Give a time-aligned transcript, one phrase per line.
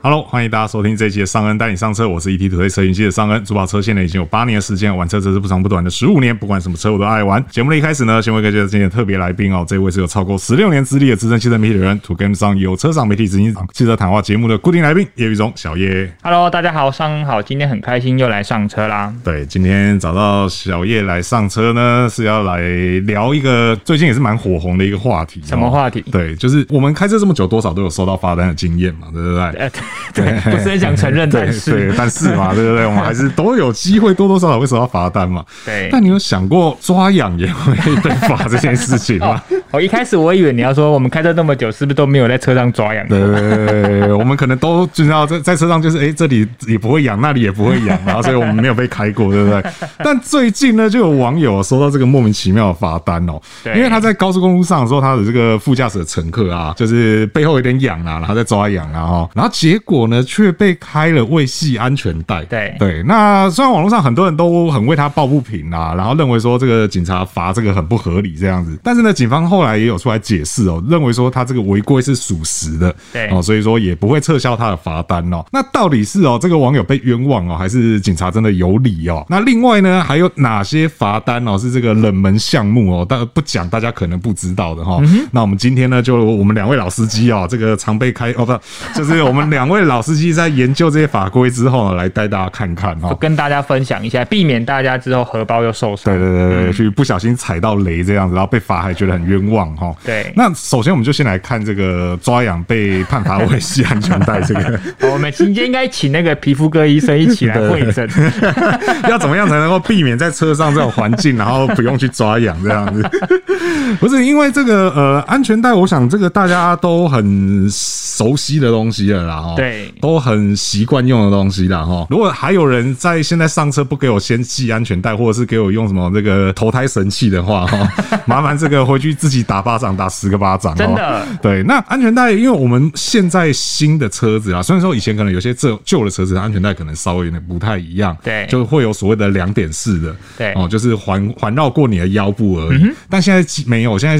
[0.00, 3.44] Hello，欢迎大家收听这一期的尚恩带你上车，我是 ET 土车车云记的尚恩。
[3.44, 7.44] 主跑车现在已经有八年的时间，玩车则是不长不短的十五年，不管什么车我都爱玩。
[7.50, 16.08] 节目的一开始呢，先为各位介绍今天的特别来宾哦，这位是有超过十六年资历的资深汽车媒体人，To Game 上有车赏媒体执行长，汽车谈话节目的固定来宾叶毓中小叶。
[16.22, 19.12] Hello，大家好，尚恩好，今天很开心又来上车啦。
[19.24, 22.60] 对，今天找到小叶来上车呢，是要来
[23.04, 25.42] 聊一个最近也是蛮火红的一个话题。
[25.44, 26.02] 什么话题？
[26.12, 29.70] 对，就是我们开车这么久，多少都有收到罚单的经验嘛，对不对？
[30.14, 30.68] 呃、 对， 不是。
[30.68, 32.84] 很想承认， 但是对，但是嘛，对不对？
[32.84, 35.42] 我们还是都有机会，多多少少会收到罚单嘛。
[35.64, 35.88] 对。
[35.90, 39.42] 但你有想过抓痒也会被罚这件事情吗？
[39.70, 43.06] 我一开始我以为你要说，我们开车那么久，是不是都没有在车上抓痒？
[43.08, 49.62] 对对对，我们可能都知道在在车上就是，哎，这里也不会痒，那里也不会痒，然后所以我们没有被开过，对不对？
[49.98, 62.44] 但最近呢，就有网友收到这个莫名其妙的罚单哦，对，因为他在高速公路上的时候，他的这个副驾驶的乘客啊，就是背后有点痒啊，然后在抓痒啊，哈，然后结果呢，却被开了未系安全带。
[62.44, 75.44] 对对，那虽然网络上很多人都很为他抱不平啊，然后认为说这个警察罚这个很不合理这样子，但是呢，警方后来也有出来解释哦，认为说他这个违规是属实的，对哦，所以说也不会撤销他的罚单哦。
[75.52, 79.24] 那到底是哦这个网友被冤枉哦，还是警察真的有理哦？
[79.28, 83.06] 那另外呢，还有哪些罚单哦是这个冷门项目哦？
[83.08, 85.00] 但不讲，大家可能不知道的哈。
[85.30, 96.14] 那我们今天呢，就我们两位老司机哦，这个常被开哦不，就是我们两位老司机在研究这些法规之后呢，来带大家看看哈，跟大家分享一下，避免大家之后荷包又受伤。
[96.14, 99.94] 对对对对，去不小心踩到雷这样子，然后被罚还觉得很冤枉哈。
[100.04, 104.80] 对，那首先我们就先来看这个抓痒被判罚未系安全带这个。
[105.12, 108.08] 我们今天应该请那个皮肤科医生一起来会诊，
[109.08, 113.08] 要怎么样才能够避免在车上这种环境，然后不用去抓痒这样子？
[114.00, 119.54] 不是因为这个呃安全带，我想这个大家都很熟悉的东西了啦哈。
[119.58, 122.06] 对，都很习惯用的东西啦哈。
[122.10, 127.88] 如果还有人在现在上车不给我先系安全带，或者是给我用什么这个投胎神器的话哈，
[128.24, 130.74] 麻烦这个回去自己打巴掌打十个巴掌。
[130.76, 131.26] 真的。
[131.42, 142.90] 对，那安全带，因为我们现在新的车子啊，虽然说以前可能有些这旧的车子安全带可能稍微有点不太一样，对，就会有所谓的两点式的，对哦，就是环环绕过你的腰部而已。
[143.10, 144.16] 但现在没有，现在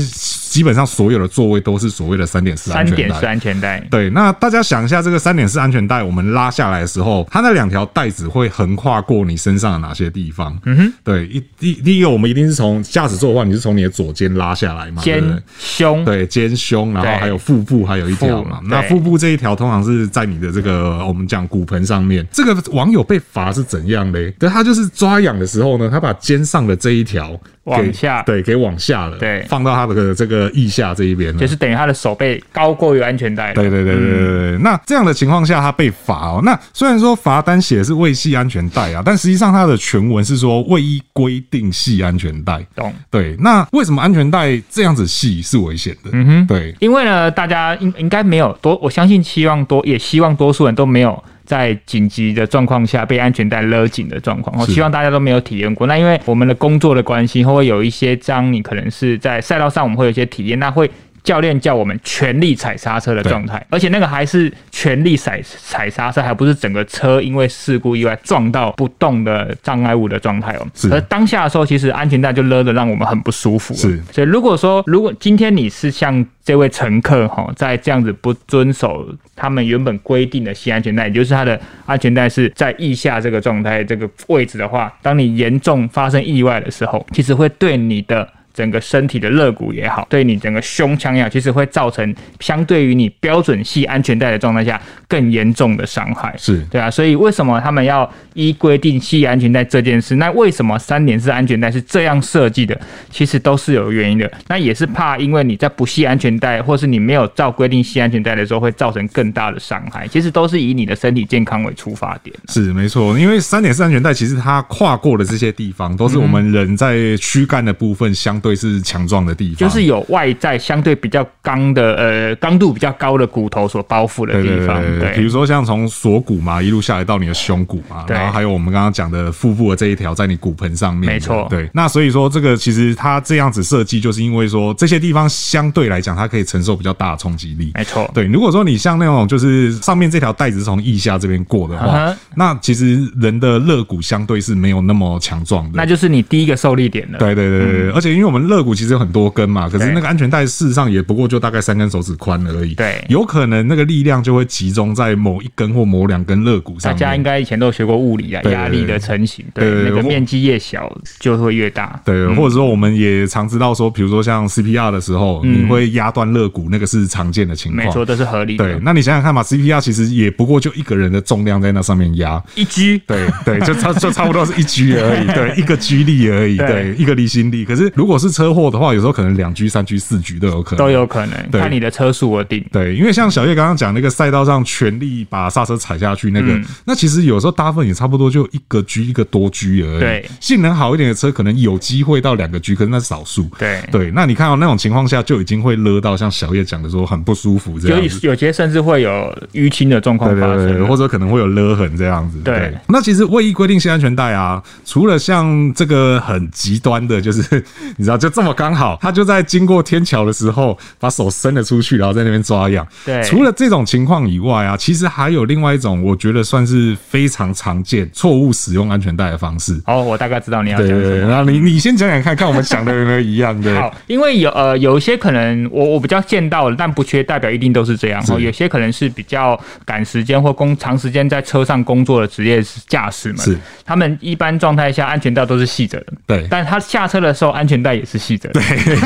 [0.48, 2.96] 基本上所有的座位都是所谓的三点式安全带。
[2.96, 3.80] 三点式安全带。
[3.90, 10.58] 对，那大家想一下，这个三点式安全带，我们拉下来的时候，它那两条带子会横跨过你身上的哪些地方？
[10.64, 15.02] 嗯哼，对，一第第一个，我们一定是从驾驶座的话，你是从你的左肩拉下来嘛？
[15.02, 15.22] 肩
[15.58, 18.58] 胸，对，肩胸，然后还有腹部，还有一条嘛。
[18.64, 22.26] 那腹部这一条通常是在你的这个我们讲骨盆上面。
[22.32, 24.30] 这个网友被罚是怎样嘞？
[24.38, 27.38] 对，他就是抓痒的时候呢，他把肩上的这一条。
[27.68, 33.52] 往下，对，给往下了，对，放到他的这个腋下这一边，就是等于他的手背高过于安全带。
[33.52, 34.56] 对对对对对对。
[34.56, 36.40] 嗯、那这样的情况下，他被罚哦。
[36.44, 42.64] 那虽然说罚单写的是未系安全带啊，但实际上它的全文是说未依规定系安全带。
[42.74, 42.92] 懂？
[43.10, 43.36] 对。
[43.38, 46.10] 那为什么安全带这样子系是危险的？
[46.12, 46.74] 嗯哼，对。
[46.80, 51.22] 因为呢，大家应应该没有多，我相信希望多，也希望多数人都没有。
[51.48, 55.86] 在紧急的状况下被安全带勒紧的状况，我希望大家都没有体验过。
[55.86, 60.90] 那因为我们的工作的关系，会有一些章，你可能是在赛道上，我们会有一些体验，那会。
[61.28, 70.66] 教练叫我们全力踩刹车的状态，而且那个还是全力踩踩刹车，还不是整个车因为事故意外撞到不动的障碍物的状态哦。
[70.90, 73.74] 而当下的时候，其实安全带就勒得让我们很不舒服。
[73.74, 79.06] 是，所以如果说如果今天你是像这位乘客哈，在这样子不遵守
[79.36, 88.26] 他们原本规定的系安全带，也就是他的安全带是在腋下这个状态这个位置的话，当你严重发生意外的时候，其实会对你的。
[88.52, 96.34] 整个身体的肋骨也好，对你整个胸腔也好，其实会造成相对于你标准系安全带的状态下更严重的伤害。
[96.36, 100.16] 是对啊，所以为什么他们要依规定系安全带这件事？
[100.16, 102.78] 那为什么三点式安全带是这样设计的？
[103.10, 104.30] 其实都是有原因的。
[104.48, 110.08] 那也是怕因为你在不系安全带，或是你没有照规定系安全带的时候，会造成更大的伤害。
[110.08, 112.34] 其实都是以你的身体健康为出发点。
[112.48, 118.47] 是没错，因为三点式安全带其实它跨过的这些地方，都是我们人在躯干的部分相对。
[118.48, 124.82] 会是强壮的地方，就是有外在相对比较刚的，呃，刚度比较高的骨头所包覆的地方。
[124.98, 131.12] 对，比如说像从锁骨嘛，一路下来到你的胸骨嘛，然后还有我们刚刚讲的腹部的这一条，在你骨盆上面。
[131.12, 131.68] 没错，对。
[131.74, 137.72] 那所以说，这个其实它这样子设计，就是因为说这些地方相对来讲，它可以承受比较大的冲击力。
[137.74, 138.24] 没错，对。
[138.24, 147.18] 如果说你像那种就是上面这条带子是从腋下这边过的话，那其实人的肋骨相对是没有那么强壮的，那就是你第一个受力点了。
[147.18, 152.74] 对对对对，而且因为为我们肋骨其实有很多根嘛，可是那个安全带事实上也不过就大概三根手指宽而已。
[152.74, 156.92] 对，有可能那个力量就会集中在某一根或某两根肋骨上。
[156.92, 161.98] 大家应该以前都学过物理啊，压力的成型，对，那个面积越小就会越大。
[162.04, 167.86] 对，或者说我们也常知道说，比如说像 CPR 的时候，你会压断肋骨，那个是常见的情况。
[167.86, 168.64] 没错，这是合理的。
[168.64, 177.64] 对，那你想想看嘛，CPR 其实也不过就一个人的重量在那上面压一 G，对对，就差就差不多是一 G 而已，对， 一个 G 力而已，对，一个离心力。
[177.64, 182.64] 可是如果是车祸的话，有时候可能两 G、三 G、四 G 都有可能，都有可能，看你的车速而定。
[182.72, 190.00] 对，因为像小叶刚刚讲那个赛道上全力把刹车踩下去那个，那其实有时候大部分也差不多就一个 G 一个多 G 而已。
[190.00, 193.48] 对，性能好一点的车可能有机会到两个 G，可是那是少数。
[193.58, 193.78] 对。
[193.90, 202.38] 对，那你看到那种情况下就已经会勒到像小叶讲的说很不舒服这样子，有些甚至会有淤青的状况发生，或者可能会有勒痕这样子。
[202.40, 207.64] 对，那其实卫衣规定系安全带啊，除了像这个很极端的，就是
[207.96, 212.86] 你 知道就这么刚好，他就在经过天桥的时候把手伸了出去，然后在那边抓痒。
[213.04, 219.78] 对，除了这种情况以外啊，其实还有另外一种，我觉得算是非常常见错误使用安全带的方式。
[219.84, 221.02] 哦，我大概知道你要讲什么。
[221.02, 223.74] 对，然后你你先讲讲看看，我们想的有没有一样的？
[223.78, 228.24] 好，因为有呃有一些可能我我比较见到的，但不缺代表一定都是这样。
[228.28, 236.06] 哦，有些可能是比较赶时间或工长时间在车上工作的职业驾驶们，是他们一般状态下安全带都是系着的。
[236.26, 238.60] 对，但他下车的时候安全带也是系着的。
[238.60, 238.96] 对，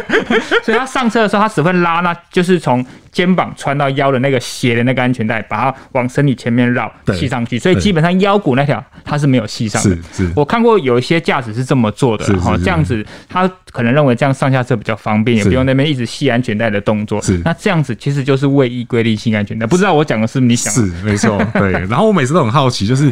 [0.64, 2.84] 所以他上车的时候他只会拉，那就是从。
[3.18, 7.58] 肩膀穿到腰的那个斜的那个安全带，把它往身体前面绕，系上去。
[7.58, 9.90] 所以基本上腰骨那条它是没有系上的。
[10.12, 10.32] 是是。
[10.36, 17.20] 我看过有一些驾驶是这么做的，哈，这样子他可能认为这样上下车比较方便，也不用那边一直系安全带的动作。
[17.20, 17.42] 是。
[17.44, 19.66] 那这样子其实就是卫役规定系安全带。
[19.66, 20.96] 不知道我讲的是不是你想的？
[20.96, 21.72] 是没错， 对。
[21.88, 23.10] 然后我每次都很好奇，就是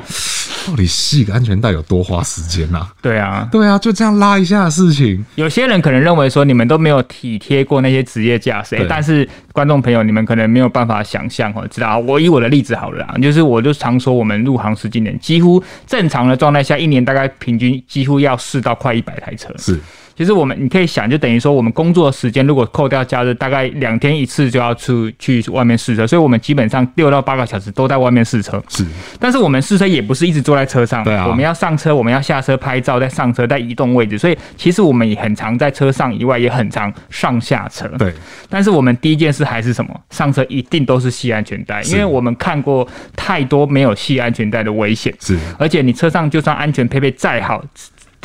[0.69, 2.87] 到底系个安全带有多花时间呐？
[3.03, 5.25] 对啊，对啊，就这样拉一下的事情。
[5.35, 9.96] 有些人可能认为说你们都没有体贴过那些职业驾驶，但是观众朋友。
[10.03, 11.99] 你们可能没有办法想象哦，知道？
[11.99, 19.53] 我以我的例子好了，就是我就常说，我们入行十几年，几乎正常的状态下，一年大概平均几乎要试到快一百台车。
[19.59, 19.79] 是。
[20.17, 28.63] 其实我们你可以想，就等于说我们工作时间如果扣掉假日，大概两天一次就要出去外面试车，所以我们基本上六到八个小时都在外面试车。
[28.69, 28.85] 是，
[29.21, 37.87] 但是我们试车也不是一直坐在车上，对啊，我们要上车，我们要下车拍照，再上车，再移动位置，所以其实我们也很常在车上以外，也很常上下车。
[37.99, 38.15] 对，
[38.49, 40.01] 但是我们第一件事还是什么？
[40.09, 45.15] 上车一定都是系安全带，因为我们看过太多没有系安全带的危险。
[45.21, 47.63] 是，而且你车上就算安全配备再好。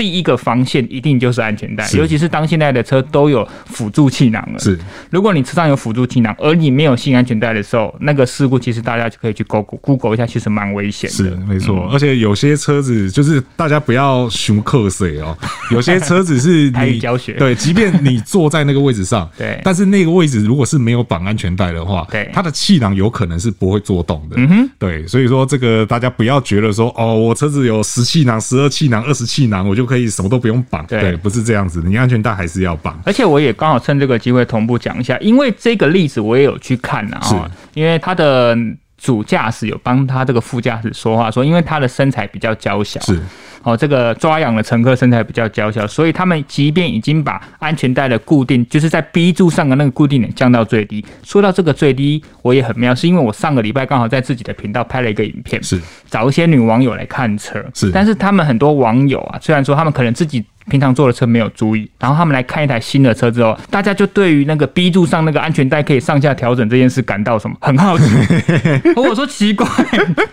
[0.01, 4.57] 第一个防线一定就是安全带，尤其是当现在的车都有辅助气囊了。
[4.57, 4.75] 是，
[5.12, 11.15] 如果你车上有辅助气囊，而你没有系安全带的时候，那个事故其实大家就可以去 Google Google 一下，其实蛮危险的。
[11.15, 11.88] 是，没错。
[11.94, 15.38] 而且有些车子就是大家不要熊克水哦，
[15.69, 24.38] 有些车子是你教学对，即便你坐在那个位置上， 对，但是那个位置如果是没有绑安全带的话，对，它的气囊有可能是不会做动的。
[24.39, 29.91] 嗯哼，对，所以说这个大家不要觉得说哦，我车子有十气囊、十二气囊、二十气囊，我就。
[29.92, 32.98] 就可以什么都不用绑，对，不是这样子的，你安全带还是要绑。
[33.06, 38.56] 而且我也刚好趁这个机会同步讲一下，因为这个例子我也有去看啊，因为它的
[39.01, 43.19] 主驾驶有帮他这个副驾驶说话，说因为他的身材比较娇小，是。
[43.63, 51.06] 哦，这个抓痒的乘客身材比较娇小，所以他们即便已经把安全带的固定，就是在 B 柱上的那个固定点降到最低。
[51.23, 60.44] 说到这个最低，我也很妙，是因为我上个礼拜刚好在自己的频道拍了一个影片，是找一些女网友来看车，是，但是他们很多网友啊，虽然说他们可能自己。
[60.71, 68.06] 平常坐的车没有注意，然后他们来看一台新的车之后，大家就对于那个 B 柱上那个安全带可以上下调整这件事感到什么很好奇。
[68.95, 69.68] 我说奇怪，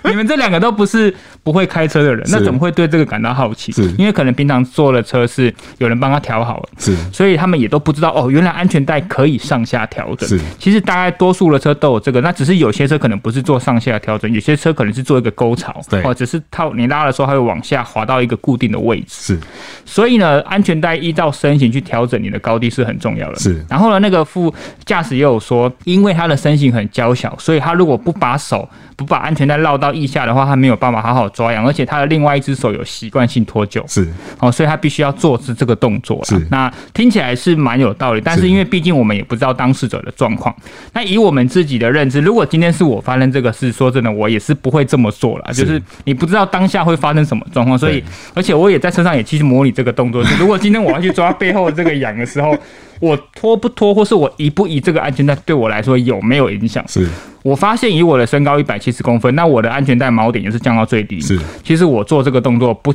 [0.05, 3.73] 你们这两个都不是不会开车的人，那怎么会对这个感到好奇？
[3.73, 10.29] 是，因为可能平常坐的车是有人帮他调好了，是，所以他们也都不知道哦，原来安全带可以上下调整。
[10.29, 19.07] 是，其实大概多数的车都有这个，那只是有些车可能不是做上下调整，有些车可能是做一个沟槽，对，哦，只是套你拉的时候，它会往下滑到一个固定的位置。
[19.09, 19.39] 是，
[19.87, 20.19] 所以。
[20.19, 23.39] 呢，安全带依照身形去调整你的高低是很重要的。
[23.39, 24.53] 是，然后呢，那个副
[24.85, 33.83] 驾驶也有说，因为他的身形很娇小，所以他如果不把手不把安全带绕到腋下的话，他没有办法好好抓痒，而且他的另外一只手有习惯性脱臼。
[33.87, 34.09] 是，
[34.41, 36.25] 哦，所以他必须要做是这个动作。
[36.25, 40.55] 是，那听起来是蛮有道理，但是因为毕竟我们也不知道当事者的状况，
[40.93, 45.45] 那以我们自己的认知，如果今天是我发生这个事，说真的，我也是不会这么做了。
[45.53, 48.03] 就是你不知道当下会发生什么状况，所以
[48.35, 50.23] 而且我也在车上也去模拟这个动作。
[50.39, 52.57] 如果今天我要去抓背后的这个痒的时候，
[53.01, 56.85] 我脱不脱，或是我移不移这个安全带，对我来说有没有影响？
[56.89, 57.07] 是
[57.43, 61.21] 我发现以我的身高一百七十公分，那我的安全带锚点也是降到最低。
[61.21, 62.93] 是，其实我做这个动作不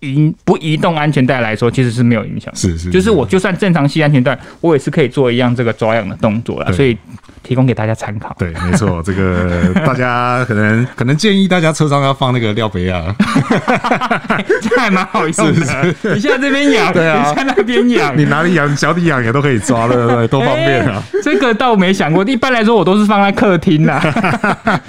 [0.00, 2.54] 移不移动安全带来说，其实是没有影响。
[2.54, 6.72] 是，是是，就是我就算正常系安全带，我也是可以做一样这个抓痒的动作啦。
[6.72, 6.96] 所以。
[7.44, 8.34] 提供给大家参考。
[8.38, 13.14] 对，没错， 这个大家可能可能建议大家车上要放那个料杯啊，
[14.60, 15.54] 这还蛮好用的。
[15.54, 20.28] 是是你现在这边养， 对啊，你在那边养，你哪里养，脚底痒也都可以抓的，对不对？
[20.28, 21.02] 多方便啊！
[21.22, 24.00] 这个倒没想过，一般来说我都是放在客厅啦。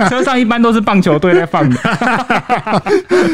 [0.09, 1.75] 车上一般都是棒球队在放的。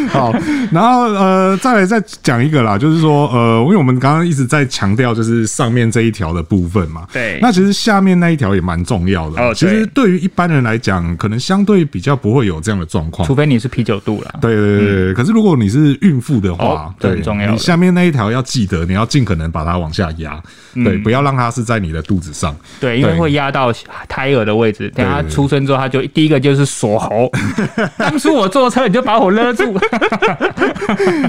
[0.10, 0.34] 好，
[0.72, 9.11] 然后呃，再来再讲一个啦，就是说呃，因为我们刚刚一直在强调就是上面这一条的部分嘛，对，那其实下面那一条也蛮重要。
[9.12, 14.36] 要的哦，其实对于一般人来讲，可能相对比较不会有这样的状况，除非你是啤酒肚了。
[14.42, 17.52] 对对对对，可是如果你是孕妇的话，对，很重要。
[17.52, 20.42] 你下面那一条要记得，你要尽可能把它往下压，
[20.76, 22.56] 对，不要让它是在你的肚子上。
[22.80, 23.74] 对，因为会压到
[24.08, 24.90] 胎儿的位置。
[24.96, 27.30] 等他出生之后，他就第一个就是锁喉。
[27.98, 29.78] 当初我坐车，你就把我勒住。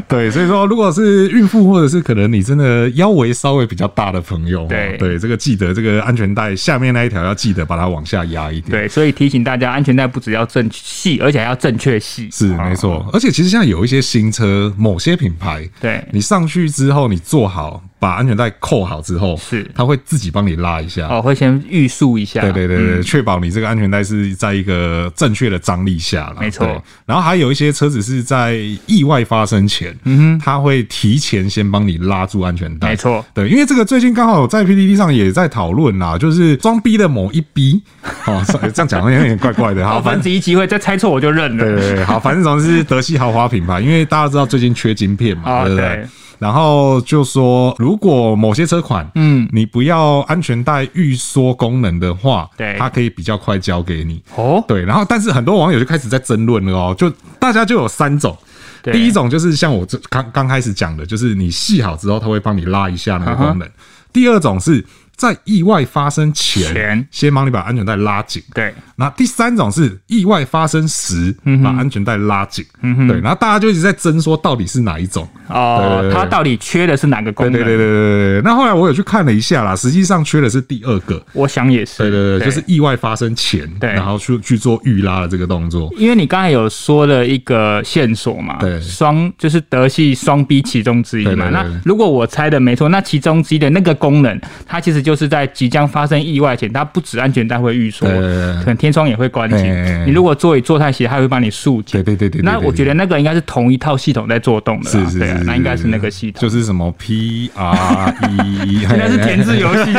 [0.08, 7.62] 对，所以说，如果是孕妇，或者是可能你真的腰围稍微比较大的朋友，对对，这个记得这个安全带下面那一条要记得。
[7.72, 8.70] 把它往下压一点。
[8.70, 12.28] 对，所以提醒大家，安全带不只要正系，而且还要正确系。
[12.30, 13.08] 是，没错。
[13.14, 17.82] 而且其实现在有一些新车，某些品牌，对，你上去之后，你坐好。
[18.02, 19.64] 把安全带扣好之后，是。
[19.76, 21.06] 它会自己帮你拉一下。
[21.06, 26.66] 哦，会先预束一下，对对对对，确保你这个安全带是在一个正确的张力下了，没错。
[27.06, 28.56] 然后还有一些车子是在
[28.86, 33.24] 意外发生前，嗯哼，它会提前先帮你拉住安全带，没错。
[33.32, 37.80] 对，因为这个最近刚好在 PPT 上也在讨论啦，就是装逼的某一逼，
[38.26, 46.04] 哦，这样讲有点怪怪的，好，反正一机会再猜错我就认了，对对对，好，反正总是德系豪华品牌，因为大家知道最近缺晶片嘛， 对不对？
[46.42, 54.20] 然后就说，如果某些车款，嗯，你不要安全带预缩功能的话，对，它可以比较快交给你。
[54.34, 57.08] 哦，对，然后但是很多网友就开始在争论了哦，就
[57.38, 58.36] 大家就有三种，
[58.82, 63.70] 第一种就是像我这刚刚开始讲的，就是你系好之后，它会帮你拉一下那个功能。
[64.12, 64.84] 第二种是。
[65.16, 68.42] 在意外发生前，先帮你把安全带拉紧。
[68.54, 72.64] 对，那第三种是意外发生时，把安全带拉紧。
[72.80, 77.52] 嗯，对，然后大家就一直在争说到底是哪一种哦，它到底缺的是哪个功能？
[77.52, 78.42] 对对对对对。
[78.42, 81.24] 那后来我有去看了一下啦，实际上缺的是第二个。
[81.34, 81.98] 我想也是。
[81.98, 85.88] 对对对，就是意外发生前，对，然后去去做预拉的这个动作。
[85.96, 91.48] 因为你刚才有说了一个线索嘛，对，双就是德系双 B 其中之一嘛。
[91.50, 95.11] 那如果我猜的没错，那其中之一的那个功能，它其实就。
[95.12, 99.58] 就是在即将发生意外前，它不止安全带会预缩，可能天窗也会关紧。
[100.06, 102.02] 你如果座椅坐太斜，它会帮你竖紧。
[102.02, 102.40] 对对对对。
[102.40, 104.90] 那我觉得那个应该是同一套系统在做动的。
[104.90, 105.34] 是是是。
[105.44, 106.40] 那应该是那个系统。
[106.40, 109.92] 就是什么 P R E， 应该是填字游戏。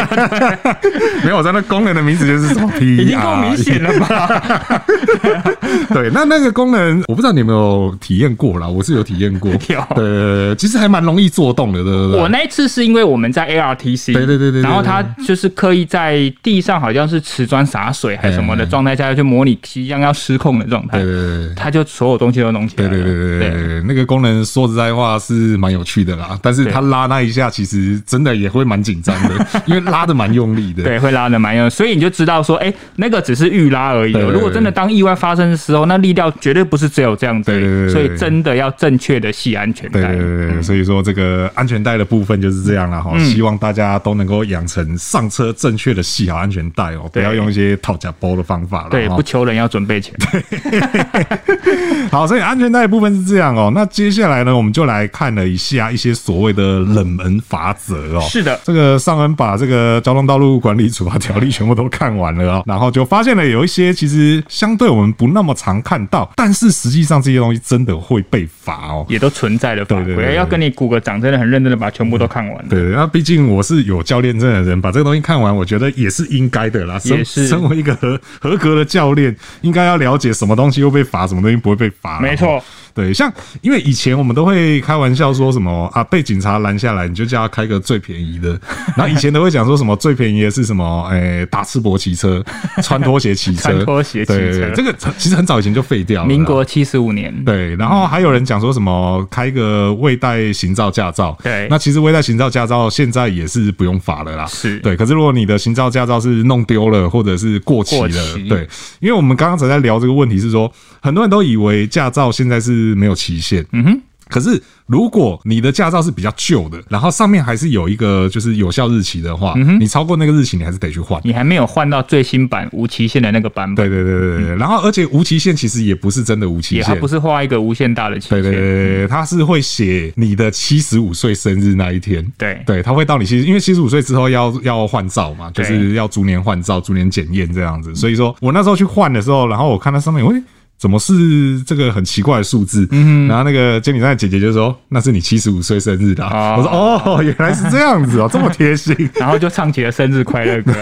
[1.23, 2.97] 没有，我在那功能的名字就是什么 P E。
[3.03, 4.83] 已经够明显了吧？
[5.93, 9.51] 对，那那个功能我不知道你有没有体验过啦，我是有体验过。
[9.51, 9.85] 有。
[9.93, 12.19] 对，其实还蛮容易做动的，对不对？
[12.19, 14.92] 我那一次是因为我们在 A R T C，对对对对，然后它。
[15.25, 20.99] 就是刻意在地上好像是瓷砖洒水还是什么的状态下，要去模拟即将要失控的状态。
[20.99, 22.87] 对对对，他就所有东西都弄起来。
[22.87, 30.83] 对对对对对，那个功能说实在话是蛮有趣的啦，但是他拉那一下其实真的也会蛮紧张的，因为拉的蛮用力的。
[30.83, 34.13] 对，会拉的蛮用力，所以你就知道说，哎，那个只是预拉而已。
[34.13, 37.51] 如果真的当意外发生的时候，那力道绝对不是只有这样子。
[37.51, 40.01] 对对对，所以真的要正确的系安全带。
[40.01, 48.89] 对对对，所以说这个安全带的部分就是这样了哈，希望大家都能够养成上车正确的系好安全带哦，不要用一些讨价包的方法了。
[48.89, 50.13] 对，不求人要准备钱。
[50.31, 50.79] 对，
[52.11, 53.71] 好，所以安全带部分是这样哦。
[53.73, 58.21] 那接下来呢，我们就来看了一下一些所谓的冷门法则哦。
[58.21, 70.05] 是的，这个尚恩把这个交通道路管理处罚条例全部都看完了哦，然后就发现了有一些其实相对我们不那么常看到，但是实际上这些东西真的会被罚哦，也都存在的法规。
[70.05, 72.67] 对对对，要跟你鼓个掌，真的很认真的把全部都看完。
[72.69, 75.63] 对，那毕竟我是有教练证的人，把这个东西看完，我。
[75.63, 76.99] 我觉得也是应该的啦。
[77.05, 82.19] 也是，身为一个合合格的教练，应该要了解什么东西会被罚，什么东西不会被罚。
[82.19, 82.61] 没错。
[82.93, 83.31] 对，像
[83.61, 88.49] 因为以前我们都会开玩笑说什么啊，被警察拦下来，你就叫他开个最便宜的。
[88.95, 91.07] 然后以前都会讲说什么最便宜的是什么？
[91.09, 92.43] 哎、欸，打赤膊骑车，
[92.83, 94.71] 穿拖鞋骑车，穿拖鞋骑车。
[94.75, 96.27] 这个其实很早以前就废掉了。
[96.27, 97.33] 民国七十五年。
[97.43, 101.35] 对，然后还有人讲说什么开个未带行照驾照。
[101.41, 104.45] 对，那其实未带行照驾照现在也是不用罚了啦。
[104.45, 108.67] 是对，可是如果你的行照驾照是弄丢了或者是过期了，期对，
[108.99, 110.71] 因为我们刚刚才在聊这个问题是说，
[111.01, 112.82] 很多人都以为驾照现在是。
[112.89, 114.01] 是没有期限，嗯哼。
[114.29, 121.21] 可是如果你的驾照是比较旧的，然后上面还是有一个就是有效日期的话，嗯、你超过那个日期，你还是得去换。
[121.23, 123.87] 你还没有换到最新版无期限的那个版本。
[123.87, 124.55] 对对对对对。
[124.55, 128.41] 嗯、然后而且无期限其实也不是真的无期限，它不是画一个无限大的期限。
[128.41, 132.25] 对对对，它是会写你的七十五岁生日那一天。
[132.35, 137.93] 对对，它会到你七十，因为七十五岁之后要要换照嘛，就是要逐年换照、逐年检验这样子。
[137.93, 140.41] 所以说我那时候去换的时候，然后我看它上面，喂。
[140.77, 142.85] 怎么是这个很奇怪的数字？
[142.91, 146.25] 嗯，然后那个监理站的姐姐就说：“那是你七十五岁生日的。”
[146.57, 148.93] 我说：“哦，原来是这样子哦， 这么贴心。
[149.15, 150.73] ”然后就唱起了生日快乐歌。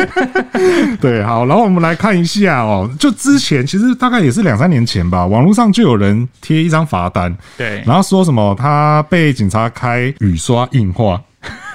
[1.00, 11.20] 对，好，然后我们来看一下哦，就之前其实大概也是两三年前吧，网络上就有人贴一张罚单，对，然后说什么他被警察开雨刷硬化。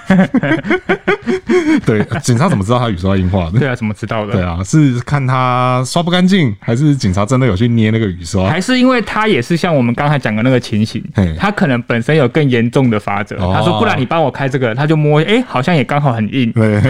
[1.85, 3.59] 对，警察怎么知道他雨刷硬化的？
[3.59, 4.33] 对啊，怎么知道的？
[4.33, 8.50] 对啊，是看他刷不干净，还是警察真的有去捏那个雨刷？
[8.50, 11.03] 还是因为他也是像我们刚才讲的那个情形，
[11.38, 13.35] 他可能本身有更严重的法则。
[13.38, 16.51] 他说：“不然你帮我开这个。”他就摸，哎，好像也刚好很硬。
[16.53, 16.81] 对，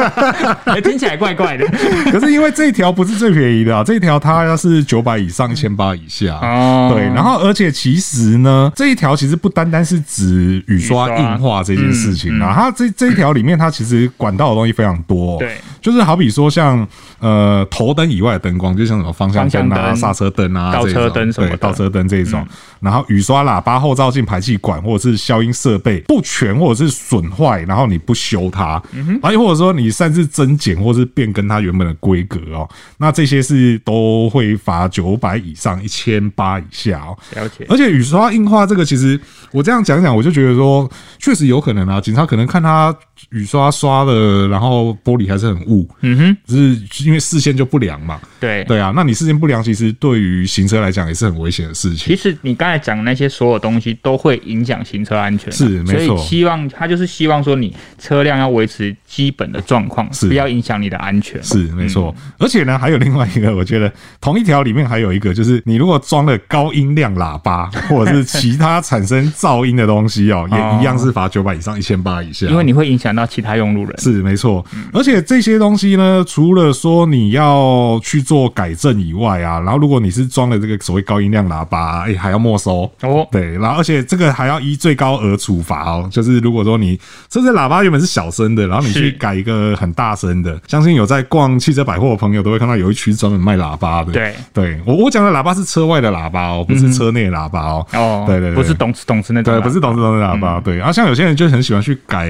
[0.82, 1.66] 听起来怪怪的。
[2.10, 6.38] 可是因为这一条不是最便宜的啊，这一条它要是九百以上一千八以下。
[6.42, 12.53] 哦，对，然后而且其实呢，这一条其实不单单是指雨刷硬化这件事情啊。
[12.54, 15.38] 它这这一条里面，它其实管道的东西非常多。
[15.38, 16.86] 对，就是好比说像
[17.18, 22.46] 呃头灯以外的灯光，就像什么方向灯啊、刹车灯啊、倒车灯什么，倒车灯这一种。
[22.80, 28.80] 然后雨刷、喇叭、后照镜、排气管或者是消音设备不全或者是损坏，然后你不修它，
[29.22, 32.68] 而且或者说你擅自增减或是变更它原本的规格哦，
[32.98, 37.16] 那这些是都会罚九百以上一千八以下哦。
[37.34, 37.66] 了解。
[37.68, 39.18] 而且雨刷硬化这个，其实
[39.50, 42.43] 我这样讲讲，我就觉得说确实有可能啊，警察可能。
[42.46, 42.94] 看他
[43.30, 48.20] 雨刷刷的，然后玻璃还是很雾，嗯哼，只是因为视线就不良嘛。
[48.40, 51.98] 对对啊，那你视线不良，其实对于行车来讲也是很危险的事情。
[51.98, 56.16] 其实你刚才讲的那些所有东西都会影响行车安全，是没错。
[56.16, 61.42] 所以希望他就是希望说你车辆要维持基本的状况，是不要影响你的安全。
[61.42, 62.14] 是没错。
[62.18, 72.46] 嗯、而且呢，还有另外一个，我觉得同一条里面还有一个，就是你如果装了高音量喇叭或者是其他产生噪音的东西哦，也一样是罚九百以上一千八以下。
[72.48, 74.62] 因为你会影响到其他用路人，是没错。
[74.92, 83.26] 而且这些东西呢，除了说你要去做改正以外啊，然后如果你是装了这个所谓高音量喇叭，哎，还要没收哦。
[83.30, 86.08] 对，然后而且这个还要依最高额处罚哦。
[86.10, 94.12] 就是如果说你这些喇叭原本是小声的，然后你去改一个很大声的，相信有在逛汽车百货的朋友都会看到有一区专门卖喇叭的。
[94.12, 97.86] 对，对我我讲的喇叭是车外的喇叭哦，不是车内喇叭哦。
[97.92, 100.60] 哦，对对对，不是懂词懂词那种，对，不是懂词懂词喇叭。
[100.60, 102.23] 对，然后像有些人就很喜欢去改。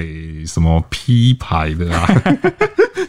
[0.46, 2.08] 什么 P 牌的啊？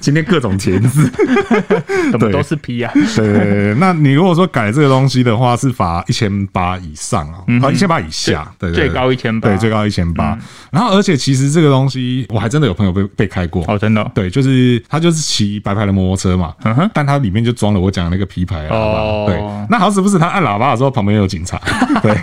[0.02, 1.10] 今天各种钳字，
[2.20, 2.92] 对，都是 P 啊。
[3.16, 10.38] 对，那你如果说改这个东西的话，是罚一千八以上啊，啊一千八以下，对，最高一千八，对，最高一千八。
[10.70, 13.64] 然后，而且其实这个东西，我还真的有朋友被被开过。
[13.68, 16.54] 哦，真的，对，就是他就是骑白牌的摩托车嘛，
[16.94, 21.60] 但他里面就装了我讲的那个 P 牌喇叭，对，那好死不死他按喇叭的时候旁边有警察，
[22.04, 22.16] 对，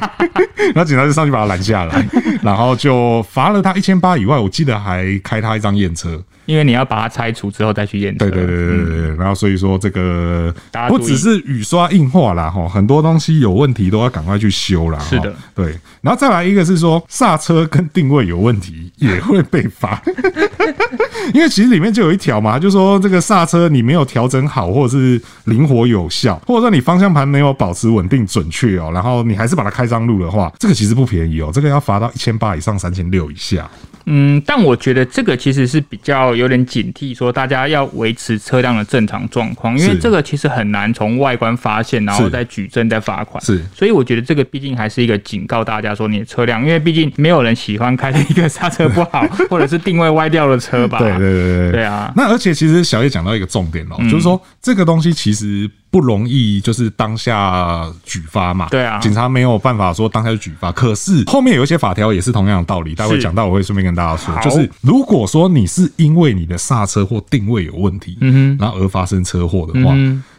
[0.75, 2.07] 然后警察就上去把他拦下来，
[2.43, 6.23] 然后就罚了他一千八以外，我记得还开他一张验车。
[6.47, 10.53] 因为你要把它拆除之后再去验车，对对对对对，嗯、然后所以说这个
[10.89, 14.99] 不只是雨刷硬化啦，哈，很多东西有问题都要赶快去修啦。
[14.99, 20.03] 是的，对，然后再来一个是说刹车跟定位有问题也会被罚，
[21.33, 33.71] 因为其实里面就有一条嘛，就说这个刹车你没有调整好，或者是灵活有效，或者说你方向盘没有保持稳定准确哦，然后你还是把它开上路的话，这个其实不便宜哦，这个要罚到一千八以上三千六以下。
[34.07, 43.43] 嗯，但我觉得这个其实是比较有点警惕，说大家要维持车辆的正常状况，因为这个其实很难从外观发现，然后再举证再罚款。
[43.45, 50.99] 是，所以我觉得这个毕竟还是一个警告大家说，你的车辆，因为毕竟没有人喜欢开一个刹车不好 或者是定位歪掉的车吧？
[50.99, 52.13] 对对对对，对啊。
[52.17, 55.71] 那而且其实小叶讲到一个重点哦，就是说这个东西其实。
[55.93, 58.67] 不容易，就是当下举发嘛。
[58.71, 60.73] 对啊，警察没有办法说当下就举发。
[60.73, 69.95] 可是后面有一些法条也是同样的道理，待会讲到我会顺便跟大家说，就是如果说你是因为你的刹车或定位有问题，嗯哼，然后而发生车祸的话。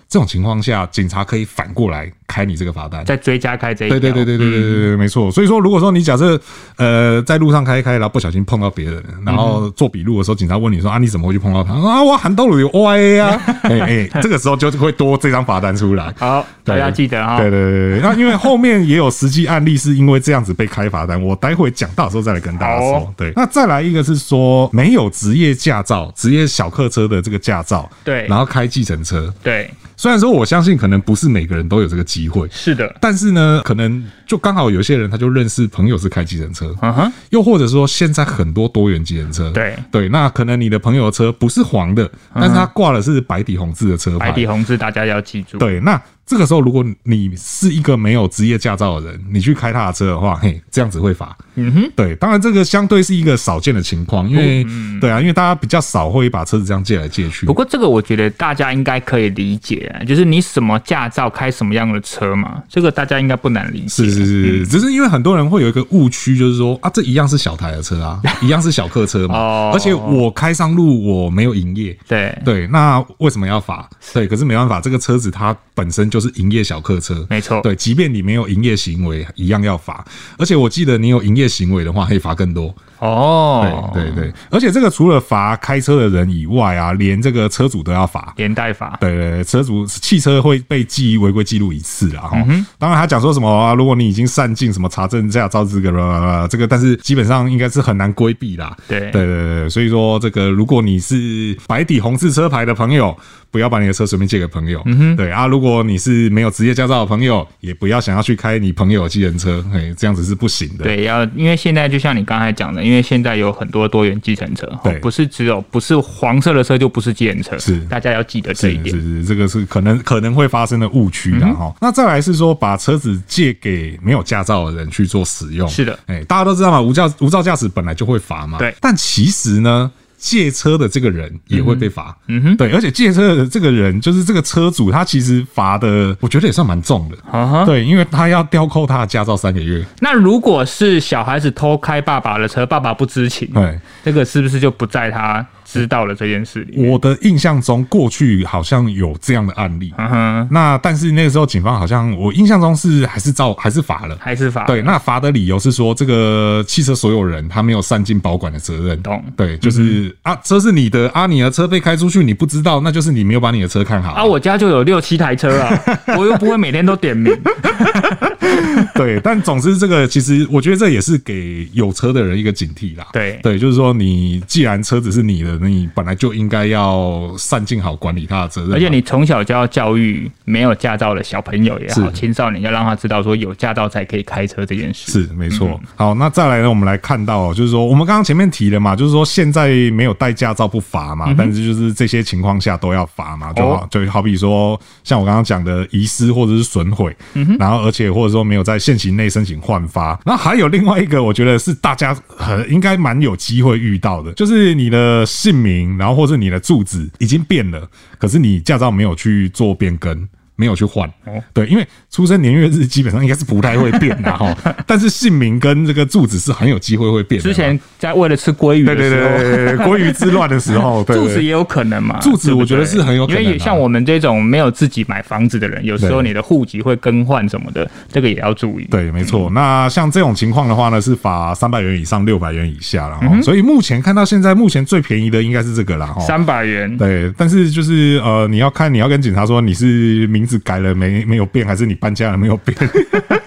[0.10, 4.00] 这种情况下，警察可以反过来开你这个罚单，再追加开这一条。
[4.00, 5.30] 对对对对对对对对，没错。
[5.30, 6.40] 所以说，如果说你假设
[6.78, 11.74] 呃在路上开一开，然后不小心碰到别人，然后做笔录的时候，警察问你说啊，你怎么会去碰到他？
[11.76, 13.40] 啊，我喊道路有 OIA 啊！
[13.70, 16.12] 哎哎，这个时候就会多这张罚单出来。
[16.18, 17.38] 好，大家记得啊。
[17.38, 23.14] 对对对对，那因为后面也有实际案例是因为这样子被开罚单，我待会讲到的时候再来跟大家说。
[23.16, 29.70] 对，那再来一个是说没有职业驾照、职业小客车的这个驾照，对，然后开计程车，对。
[29.96, 39.76] 虽然说我相信可能不是每个人都有这个机会，是的，但是呢，可能就刚好有些人他就认识朋友是开计程车，嗯哼，又或者说现在很多多元计程车，对。
[39.92, 46.02] 对，那可能你的朋友的车不是黄的，但是他挂的是白底红字的车牌，白底红字大家要记住，对，那。
[46.26, 51.36] 这个时候，如果你是一个没有职业驾照的人，你去开他的车的话，嘿，这样子会罚。
[51.56, 57.46] 嗯哼，对，当然这个相对是一个少见的情况，因为、嗯、对啊，因为大家比较少会把车子这样借来借去。
[57.46, 63.88] 不过这个我觉得大家应该可以理解，就是你什么驾照开什么样的车嘛，这个大家应该不难理解。
[63.90, 73.88] 是是是，嗯、只是因为很多人会有一个误区，就是说啊，这一样是小台的车啊，一样是小客车嘛，哦、而且我开上路我没有营业，对对，那为什么要罚？
[74.14, 80.06] 对，可是没办法，这个车子它本身就是营业小客车，没错，对，即便你没有营业行为，一样要罚。
[80.38, 82.72] 而且我记得你有营业行为的话，可以罚更多。
[83.00, 88.96] 哦，对对对，而且这个除了罚开车的人以外啊，连这个车主都要罚，连带罚。
[89.02, 92.22] 对对对，车主汽车会被记违规记录一次啦。
[92.22, 98.78] 哈、嗯，当然他讲说什么啊，如果你已经善尽什么查证驾照资格了，这个但是基本上应该是很难规避啦。
[98.88, 103.18] 对对对对，所以说这个如果你是白底红字车牌的朋友，
[103.54, 104.84] 不要把你的车随便借给朋友。
[105.16, 110.86] 对啊，如果你是没有职业驾照的朋友，也不要想要去开你朋友的计程车，嘿，这样子是不行的。
[110.86, 118.96] 对，要因为现在就像你刚才讲的，因为现在有很多多元计程车，对，不是只有不是黄色的车就不是计程车，是大家要记得这一点。
[118.96, 121.72] 是是，是，这个是可能可能会发生的误区的哈。
[121.80, 128.74] 那再来是说，把车子借给没有驾照的人去做使用，是的，哎，大家都知道嘛，无驾无照驾驶本来就会罚嘛，对。
[128.82, 129.92] 但其实呢。
[130.24, 139.84] 借车的这个人也会被罚，嗯哼，对，而且借车的这个人就是这个车主，他其实罚的，我觉得也算蛮重的，对，因为他要吊扣他的驾照三个月。
[140.00, 145.46] 那如果是小孩子偷开爸爸的车，爸爸不知情，对，这个是不是就不在他？
[145.74, 149.92] 知道了这件事，我的印象中过去好像有这样的案例。
[149.98, 154.66] 嗯哼，那但是那个时候警方好像我印象中是还是照还是罚了，还是罚。
[154.66, 159.02] 对，那罚的理由是说这个汽车所有人他没有善尽保管的责任。
[159.02, 159.24] 懂？
[159.36, 164.24] 对，就是啊，车是你的啊，你的车被开出去你不知道，那就是你没有把你的车看好啊。
[164.24, 165.84] 我家就有六七台车啊，
[166.18, 167.34] 我又不会每天都点名。
[168.94, 173.08] 对，但总之这个其实我觉得这也是给有车的人一个警惕啦。
[173.12, 175.63] 对对，就是说你既然车子是你的。
[175.70, 185.12] 你本来就应该要善尽好管理他的责任，而且你从小就要教育没有驾照的小朋友也好，青少年要让他知道说有驾照才可以开车这件事。
[185.12, 185.80] 是没错。
[185.96, 197.16] 好，那再来呢，我们来看到，就是说我们刚刚前面提了嘛，就是说现在没有带驾照不罚嘛，但是就是这些情况下都要罚嘛，就好就好比说像我刚刚讲的遗失或者是损毁，
[197.60, 207.88] 然后而且或者说没有在限期内申请换发，然后还有另外一个，我觉得是大家很应该蛮有机会遇到的，就是你的姓名，然后或是你的住址已经变了，
[208.18, 210.28] 可是你驾照没有去做变更。
[210.56, 211.10] 没有去换，
[211.54, 217.50] 对，因为出生年月日基本上应该是不太会变的哈， 但是姓名跟这个住址是很有机会会变的。
[217.50, 222.20] 之前在为了吃鲑鱼，对对对，鲑鱼 之乱的时候，住址也有可能嘛？
[222.20, 228.86] 住址我觉得是很有可能，因为像我们这种没有自己买房子的人，有时候你的户籍会更换什么的，这个也要注意。
[228.92, 229.50] 对，没错。
[229.50, 233.20] 那像这种情况的话呢，是罚三百元以上六百元以下了。
[233.42, 236.96] 所以目前看到现在，目前最便宜的应该是这个了哈，三百元。
[236.98, 242.78] 对，但是就是呃，你要看你要跟警察说你是名字改了没没有变，还是你搬家了没有变？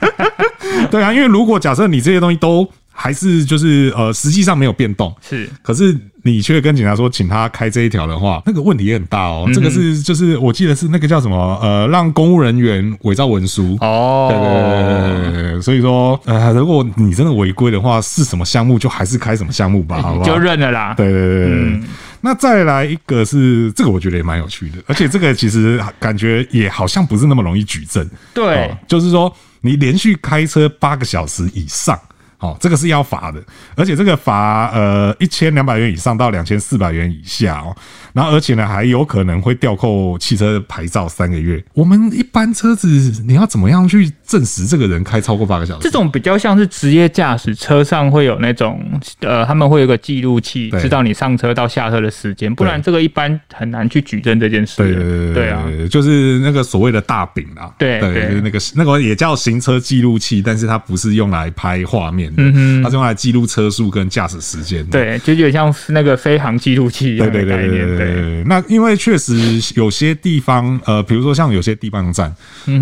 [0.91, 9.47] 对啊，因为如果假设你这些东西都还是就是呃，实际上没有变动，是，可是你却跟警察说请他开这一条的话，那个问题也很大哦。
[9.53, 20.25] 这个是就是我记得是那个叫什么呃，让公务人员伪造文书哦，对对对对对，所以说呃，如果你真的违规的话，是什么项目就还是开什么项目吧，好不好？
[20.25, 20.95] 就认了啦。
[20.97, 21.51] 对对对对。
[21.51, 21.83] 嗯
[22.27, 28.05] 那再来一个是这个，我觉得也蛮有趣的，而且这个其实感觉也好像不是那么容易举证。
[28.35, 31.97] 对、哦，就是说你连续开车八个小时以上。
[32.38, 33.42] 哦，这个是要罚的，
[33.75, 37.75] 而且这个罚呃一千两百元以上到两千四百元以下哦，
[38.12, 41.64] 然后而且呢还有可能会吊扣汽车牌照三个月。
[41.72, 42.87] 我们一般车子
[43.27, 45.81] 你要怎么样去证实这个人开超过八个小时？
[45.83, 48.83] 这种比较像是职业驾驶，车上会有那种
[49.20, 54.77] 呃他们会有个记录器，知道你上车到下车的时间，不然这个一般很难去举证这件事。
[54.77, 62.26] 对对对对啊，就是那个所谓的大饼啊，对对，那个那个也叫行车记录器，但是它不是用来拍画面。
[62.27, 62.83] 面的，嗯哼。
[62.83, 64.93] 它是用来记录车速跟驾驶时间的。
[64.93, 68.45] 对，就有点像那个飞行记录器一样的对对对对对。
[68.47, 69.35] 那因为确实
[69.75, 72.35] 有些地方，呃，比如说像有些地方站，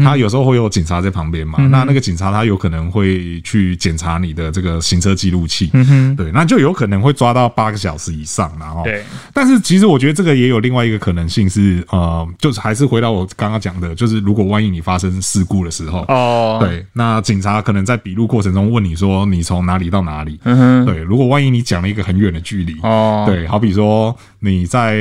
[0.03, 9.03] 它有时候会有警察在旁边嘛，那那个警察他有可能会去检查你的这个行车记录器，嗯哼，对，那就有可能会抓到八个小时以上，然后，对。
[9.33, 24.97] 但是其实我觉得这个也有另外一个可能性是，呃，就是还是回到我刚刚讲的，就是如果万一你发生事故的时候，哦，对，那警察可能在笔录过程中问你说你从哪里到哪里，嗯哼，对，如果万一你讲了一个很远的距离，哦，对，好比说你在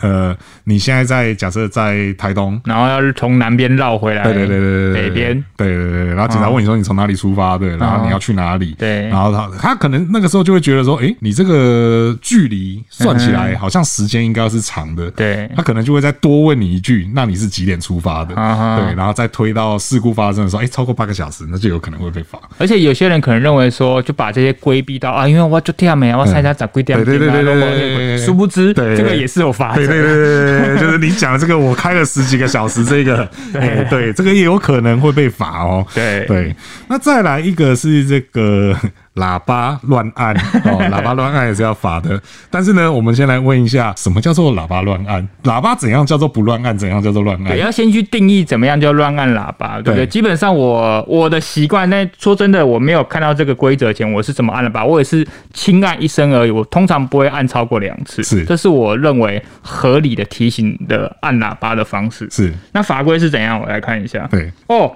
[0.00, 18.34] 呃，你现在在假设在台东，然后要是从南边绕回来，对对对对对，北边，对对对，然后警察问你说你从哪里出发，对，然后你要去哪里，对，然后他他可能那个时候就会觉得说，哎，你这个距离算起来好像时间应该是长的，对，他可能就会再多问你一句，那你是几点出发的？
[18.34, 22.38] 对，然后再推到事故发生的时候，哎，超过八个小时，那就有可能会被罚。
[22.58, 26.96] 而且有些人可能认为说，就把这些规避到啊，因为我就这样没，我参加咋规定？
[27.04, 29.76] 对对对对对，殊不知，这个也是有罚的。
[29.76, 35.86] 对对对对，就是你讲的这个，我开了十几个小时， 这个，对对，这个也有可能会被罚哦。
[35.94, 36.54] 对对，
[36.88, 38.76] 那再来一个是这个。
[39.14, 42.18] 喇叭乱按 哦，喇叭乱按也是要罚的。
[42.50, 45.28] 但是呢，我们先来问一下，什么叫做喇叭乱按？
[45.44, 46.76] 喇叭怎样叫做不乱按？
[46.76, 47.48] 怎样叫做乱按？
[47.48, 50.06] 对，要先去定义怎么样叫乱按喇叭，对不对？
[50.06, 54.82] 对，基本上我我的习惯，那说真的，我没有看到这个规则前，我是怎么按的吧？
[54.84, 58.22] 我也是轻按一声而已，我通常不会按超过两次。
[58.22, 62.26] 是，这是我认为合理的提醒的按喇叭的方式。
[62.30, 63.60] 是，那法规是怎样？
[63.60, 64.26] 我来看一下。
[64.30, 64.90] 对，哦。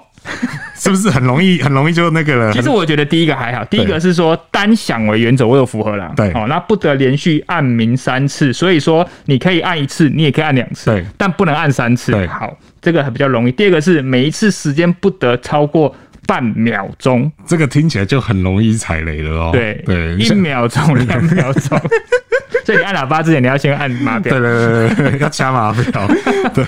[0.77, 2.53] 是不是很容易很容易就那个了？
[2.53, 6.13] 其实我觉得第一个还好，第一个是说单响为原则，我有符合了。
[6.15, 12.11] 对，哦，那不得连续按鸣三次，所以说你可以按一次，你也可以按两次，对，但不能按三次。
[12.11, 13.51] 对，好，这个还比较容易。
[13.51, 15.93] 第二个是每一次时间不得超过
[16.27, 19.49] 半秒钟，这个听起来就很容易踩雷了哦。
[19.51, 21.81] 对对，一秒钟、两 秒钟。
[22.67, 24.37] 所以你按喇叭之前，你要先按码表。
[24.37, 26.05] 对对对对，要掐码表。
[26.53, 26.65] 对，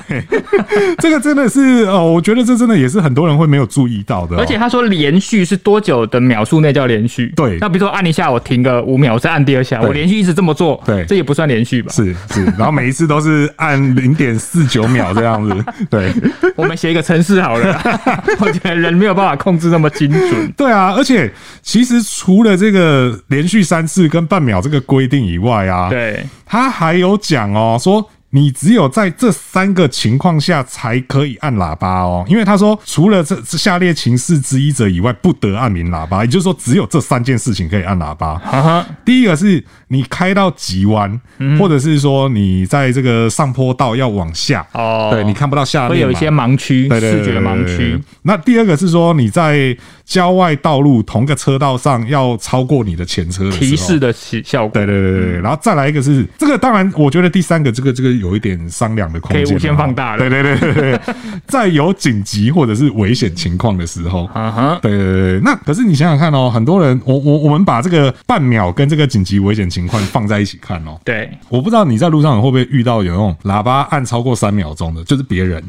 [0.97, 4.38] 这个真的是哦，我觉得这真的也是很多人会没有注意到的。
[4.38, 7.33] 而且他说连续是多久的秒数内叫连续？
[7.35, 7.57] 对。
[7.59, 11.91] 那比如说按一下，我停个五秒，我再按第二下，我连续一直这么做，对，这也不算连续吧？
[11.91, 15.65] 是是，然后每一次都是按零点四九秒这样子。
[15.89, 16.13] 对，
[16.55, 17.77] 我们写一个程式好了。
[18.39, 20.49] 我觉得人没有办法控制那么精准。
[20.55, 21.29] 对啊，而且
[21.62, 25.88] 其实除了这个连续三次跟半秒这个规定以外啊。
[25.89, 38.86] 对，他还有讲哦，说你只有在这三个情况下才可以按喇叭哦，因为他说除了这下列情事之一者以外，不得按鸣喇叭，也就是说只有这三件事情可以按喇叭。
[39.04, 41.19] 第一个是你开到急弯，
[41.60, 47.99] 或者是说你在这个上坡道要往下哦，对，你看不到下面，会有一些盲区，视觉的盲区。
[48.29, 54.71] 那第二个是说你在郊外道路同个车道上要超过你的前车的时候，提示的效果。
[54.71, 60.19] 对对对对，然后再来一个是这个，当然我觉得第三个这个这个有一点商量的空间，可以无限放大了。
[60.19, 60.99] 对对对对，
[61.47, 65.39] 在有紧急或者是危险情况的时候，啊哈，对对对。
[65.39, 70.99] 那可是你想想看哦，很多人，我我我们把这个半秒跟这个紧急危险情况放在一起看哦。
[71.03, 75.63] 对，我不知道你在路上会不会遇到有那种喇叭按超过三秒钟的，就是别人。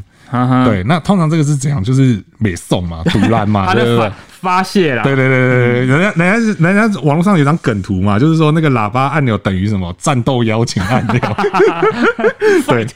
[0.65, 1.83] 对，那通常这个是怎样？
[1.83, 4.13] 就是美送嘛， 突然嘛，对不对？
[4.41, 11.21] 发泄啦，对对对对对，人家人家是人家网络上有张梗图嘛，就是说那个喇叭按钮等于什么战斗邀请按钮，
[12.67, 12.87] 对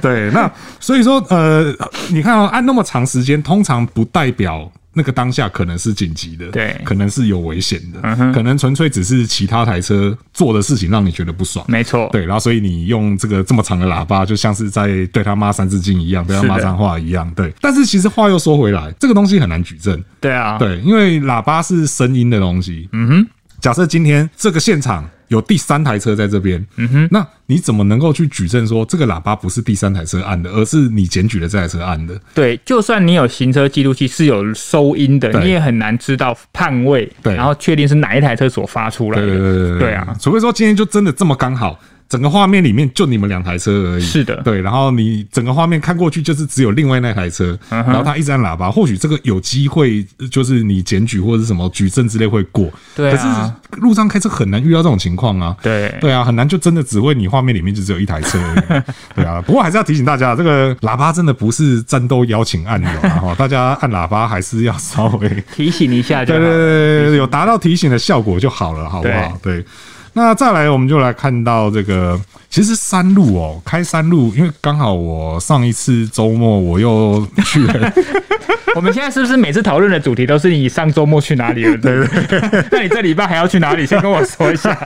[0.00, 1.74] 对，那所以说呃，
[2.10, 4.70] 你看哦，按那么长时间，通常不代表。
[4.98, 17.54] 那个当下可能是紧急的，对，可能是有危险的，嗯哼，可能纯粹只是其他台车做的事情让你觉得不爽，没错，对，然后所以你用这个这么长的喇叭，就像是在对他骂三字经一样，对他骂脏话一样，对。
[17.60, 23.26] 但是其实话又说回来，这个东西很难举证，对啊，对，因为喇叭是声音的东西，嗯哼。
[23.60, 32.20] 假设今天这个现场有第三台车在这边，嗯哼，那你怎么能够去举证说这个喇叭不是第三台车按的，而是你检举的这台车按的？
[32.34, 39.26] 对，就算你有行车记录器是有收音的，你也很难知道判位，对，然后确定是哪一台车所发出来的。
[39.26, 41.78] 对对对对，对啊，除非说今天就真的这么刚好。
[42.08, 44.60] 整个画面里面就你们两台车而已，是的，对。
[44.62, 53.12] 然后你整个画面看过去就是只有另外那台车，然后他一直按喇叭，或许这个有机会就是你检举或者是什么举证之类会过，对。
[53.12, 53.24] 可是
[53.80, 58.82] 路上开车很难遇到这种情况啊，对，对啊，很难就真的只会你画面里面就只有一台车而已，
[59.16, 59.42] 对啊。
[59.42, 69.38] 不过还是要提醒大家，这个喇叭真的不是战斗邀请按钮啊，哈， 大家按喇叭还是要稍微提醒一下，对对对对，有达到提醒的效果就好了，好不好？
[69.42, 69.62] 对。
[70.18, 77.92] 那再来，我们就来看到这个，其实山路哦，开山路，因为刚好我上一次周末我又去了。
[78.74, 81.76] 我们现在是不是每次讨论的主题都是你上周末去哪里了？
[81.78, 82.40] 对不对。
[82.70, 83.86] 那你这礼拜还要去哪里？
[83.86, 84.76] 先跟我说一下。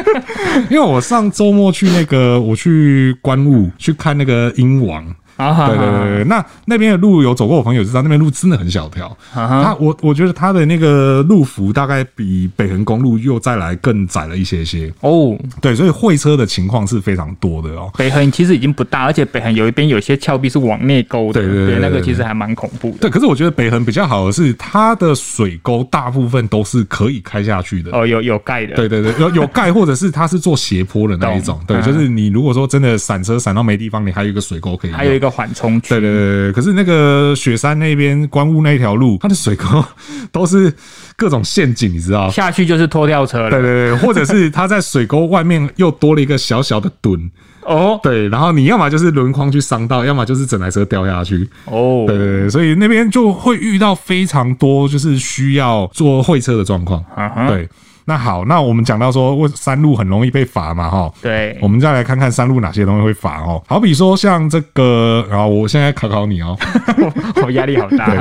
[0.70, 5.04] 因为我上周末去那个，我去观雾去看那个鹰王。
[5.40, 9.16] 啊，对对对对，那那边的路有走过，我朋友知道，那边路真的很小条。
[9.32, 14.92] 他我我觉得他的那个路幅大概比北横公路又再来更窄了一些些。
[15.00, 17.90] 哦，对，所以会车的情况是非常多的哦。
[17.96, 22.98] 北横其实已经不大，而且北横有一边有些峭壁是往内沟的，对对对，那个其实还蛮恐怖的。
[22.98, 27.90] 对，可是我觉得北横比较好的是，它的水沟大部分都是可以开下去的。
[27.96, 28.74] 哦，有有盖的。
[28.76, 31.58] 对对对，有有盖，或者是它是做斜坡的那一种。
[31.66, 34.92] 对，就是你如果说真的闪车闪到没地方，你还有一个水沟可以。
[34.92, 35.29] 还有一个。
[35.30, 39.84] 缓冲区，对对对，可是那个雪山那边观雾那一条路，它的水沟
[40.32, 40.72] 都是
[41.16, 42.28] 各种陷阱，你知道？
[42.30, 43.50] 下去就是拖吊车了。
[43.50, 47.30] 对对对，或者是它在水沟外面又多了一个小小的墩。
[47.62, 51.48] 哦，对，然后你要么就是轮框去伤到，要么就是整台车掉下去。
[51.66, 57.04] 哦，对对对，所以那边就会遇到非常多就是需要做会车的状况。
[57.48, 57.68] 对。
[58.10, 61.12] 那好，那我们讲到说，山路很容易被罚嘛，哈。
[61.22, 63.62] 对，我们再来看看山路哪些东西会罚哦。
[63.68, 66.58] 好比说像这个，然后我现在考考你哦，
[67.46, 68.20] 我压力好大。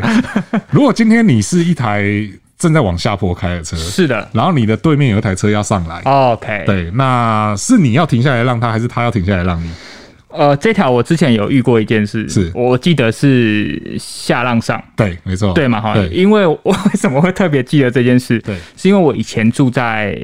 [0.69, 2.06] 如果今天你是一台
[2.60, 9.71] 正在往下坡开的车，是的，然后你的对面有一台车要上来，OK，对，那是你要停下来让他，还是他要停下来让你？
[10.30, 12.52] 呃，这条我之前有遇过一件事，是。
[12.54, 18.39] 我记得是下浪上，对，没错，对嘛哈，因为我 为什么会特别记得这件事？
[18.39, 20.18] 对，是因为我以前住在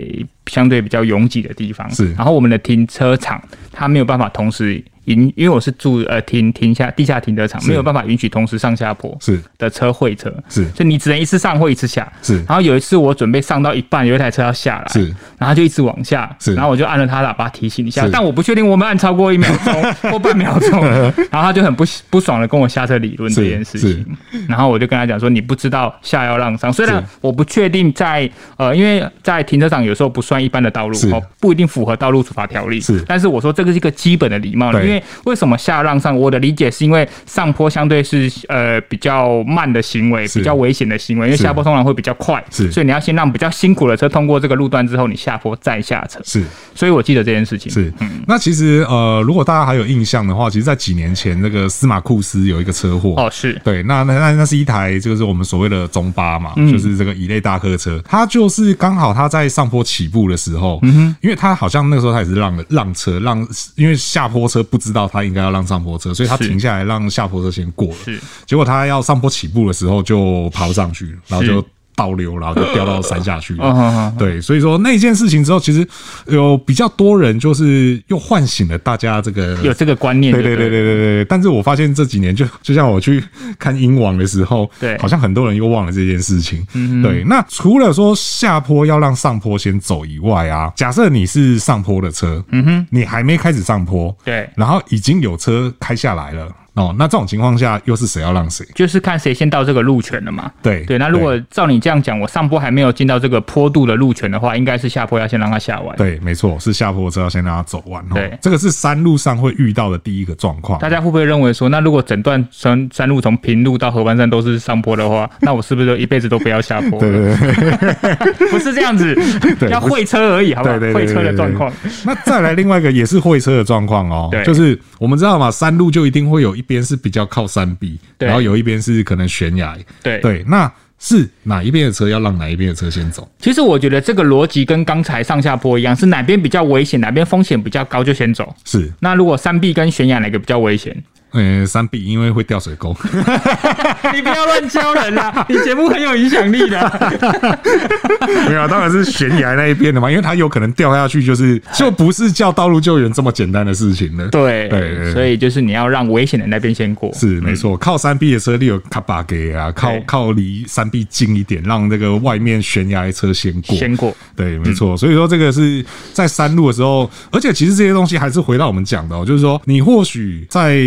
[0.45, 3.41] 相对比较拥挤的地方，是，然后我们的停车场
[3.75, 4.83] 它没有办法同时。
[5.05, 9.39] 因因为我是住呃停停下地下停车场，没有办法允许同时上下坡是。
[9.59, 12.11] 的车会车是，所以你只能一次上或一次下。
[12.23, 12.37] 是。
[12.45, 20.83] 然后有一次我准备上到一半，有一台车要下来是，然后就一直往下是，然后我就按了他喇叭提醒一下，但我不确定我们按超过一秒钟 或半秒钟，
[21.29, 24.03] 然后他就很不不爽的跟我下车理论这件事情，
[24.49, 35.03] 然后我就跟他讲说，你不知道下要让上，虽然我不确定在呃因为在停车场有时候不算一般的道路哦，不一定符合道路处罚条例是，但是我说这个是一个基本的礼貌，因为。
[35.25, 36.15] 为什么下让上？
[36.15, 46.43] 我的理解是因为上坡相对是呃比较慢的行为，比较危险的行为，因为下坡通常会比较快，是，所以你要先让比较辛苦的车通过这个路段之后，你下坡再下车，是。
[46.73, 47.71] 所以我记得这件事情。
[47.71, 48.21] 是，嗯。
[48.27, 53.15] 那其实呃，如果大家还有印象的话，其实，在几年前那个司马库斯有一个车祸。
[53.17, 53.59] 哦，是。
[53.63, 63.45] 对，那那那那是一台就是我们所谓的中巴嘛，嗯，就是这个乙类大客车，它就是刚好它在上坡起步的时候，嗯哼，因为它好像那个时候它也是让让车让，
[63.75, 67.95] 因为下坡车不知道他应该要让上坡车，所以他停下来让下坡车先过了。
[68.05, 71.65] 是，结果他要上坡起步的时候就爬不上去，然后就。
[71.95, 74.13] 倒流，然后就掉到 山下去了。
[74.17, 75.87] 对，所以说那件事情之后，其实
[76.27, 80.33] 有比较多人就是又唤醒了大家这个有这个观念。
[80.33, 81.25] 对对对对对对。
[81.25, 83.23] 但是我发现这几年就就像我去
[83.57, 86.65] 看鹰王的时候，对，好像很多人又忘了这件事情。
[86.73, 87.23] 嗯，对。
[87.23, 96.47] 那除了说下坡要让上坡先走以外啊，假设你是上坡的车，嗯哼，你还没开始上坡，对，然后已经有车开下来了。
[96.75, 98.65] 哦，那这种情况下又是谁要让谁？
[98.75, 100.51] 就是看谁先到这个路权了嘛。
[100.61, 105.95] 对对，那如果照你这样讲，我上坡还没有进到这个坡度的路权的话，应该是下坡要先让他下完。
[105.95, 108.03] 对，没错，是下坡车要先让他走完。
[108.13, 110.77] 对，这个是山路上会遇到的第一个状况。
[110.79, 116.99] 大家会不会认为说，那如果整段山山路从平路到合欢山都是上坡的话， 那我是不是就一辈子都不要下坡？
[116.99, 119.15] 对对对，不是这样子，
[119.71, 120.77] 要会车而已，好不好？
[120.93, 121.71] 会车的状况。
[122.05, 133.29] 那再来另外一个也是会车的状况哦， 就是我们知道嘛，山路就一定会有一边是比较靠山壁，然后有一边是可能悬崖，对对，那是哪一边的车要让哪一边的车先走？
[133.39, 138.55] 其实我觉得这个逻辑跟刚才上下坡一样，是哪边比较危险，哪边风险比较高就先走。
[138.63, 140.95] 是，那如果山壁跟悬崖哪个比较危险？
[141.31, 142.95] 呃，山壁因为会掉水沟，
[144.13, 145.45] 你不要乱教人啦！
[145.49, 147.59] 你节目很有影响力的。
[148.47, 154.27] 没有，当然是悬崖那一边的嘛，因为它有可能掉下去，就是就不是叫道路救援这么简单的事情了。
[154.29, 157.13] 对对，所以就是你要让危险的那边先过。
[157.13, 163.75] 是没错，靠山壁的车你有卡巴给啊，靠靠离山壁近一点，让那个外面悬崖的车先过。
[163.75, 164.15] 先过。
[164.37, 164.95] 对，没错。
[164.95, 170.81] 所以说这个是在山路的时候，而且其实这些东西还是回到我们讲的哦，就是说你或许在。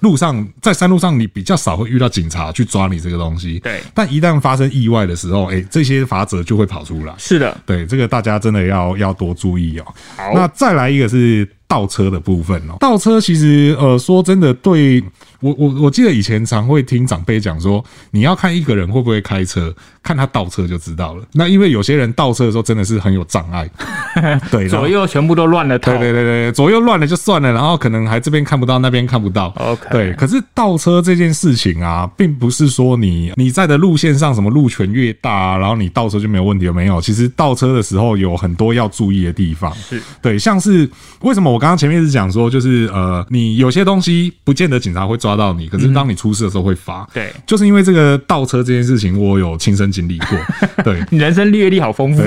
[0.00, 3.58] 路上在山路上，你比较少会遇到警察去抓你这个东西。
[3.60, 7.14] 对，但一旦发生意外的时候，哎、欸，这些法则就会跑出来。
[7.18, 9.84] 是的，对，这个大家真的要要多注意哦。
[10.16, 12.76] 好，那再来一个是倒车的部分哦。
[12.80, 15.02] 倒车其实呃说真的，对
[15.40, 19.74] 我我我记得以前常会听长辈讲说，你要看一个人会不会开车，
[20.08, 21.22] 看他倒车就知道了。
[21.32, 23.68] 那因为有些人倒车的时候真的是很有障碍，
[24.50, 25.78] 对，左右全部都乱了。
[25.78, 29.52] 对对对对，左右乱了就算了，然后可能还这边看不到，那边看不到。
[29.58, 30.14] OK，对。
[30.14, 36.98] 可是倒车这件事情啊，并不是说你你在的路线上什么路权越大啊，然后你倒车就没有问题了，没有。
[37.02, 39.70] 其实倒车的时候有很多要注意的地方。
[39.74, 40.88] 是对，像是
[41.20, 47.02] 为什么我刚刚前面是讲说，就是呃，你有些东西不见得警察会抓到你，可是当你出事的时候会罚。
[47.02, 50.28] 嗯、对，就是因为这个倒车这件事情，我有亲身经历过。
[50.84, 52.22] 对，你人生阅历好丰富。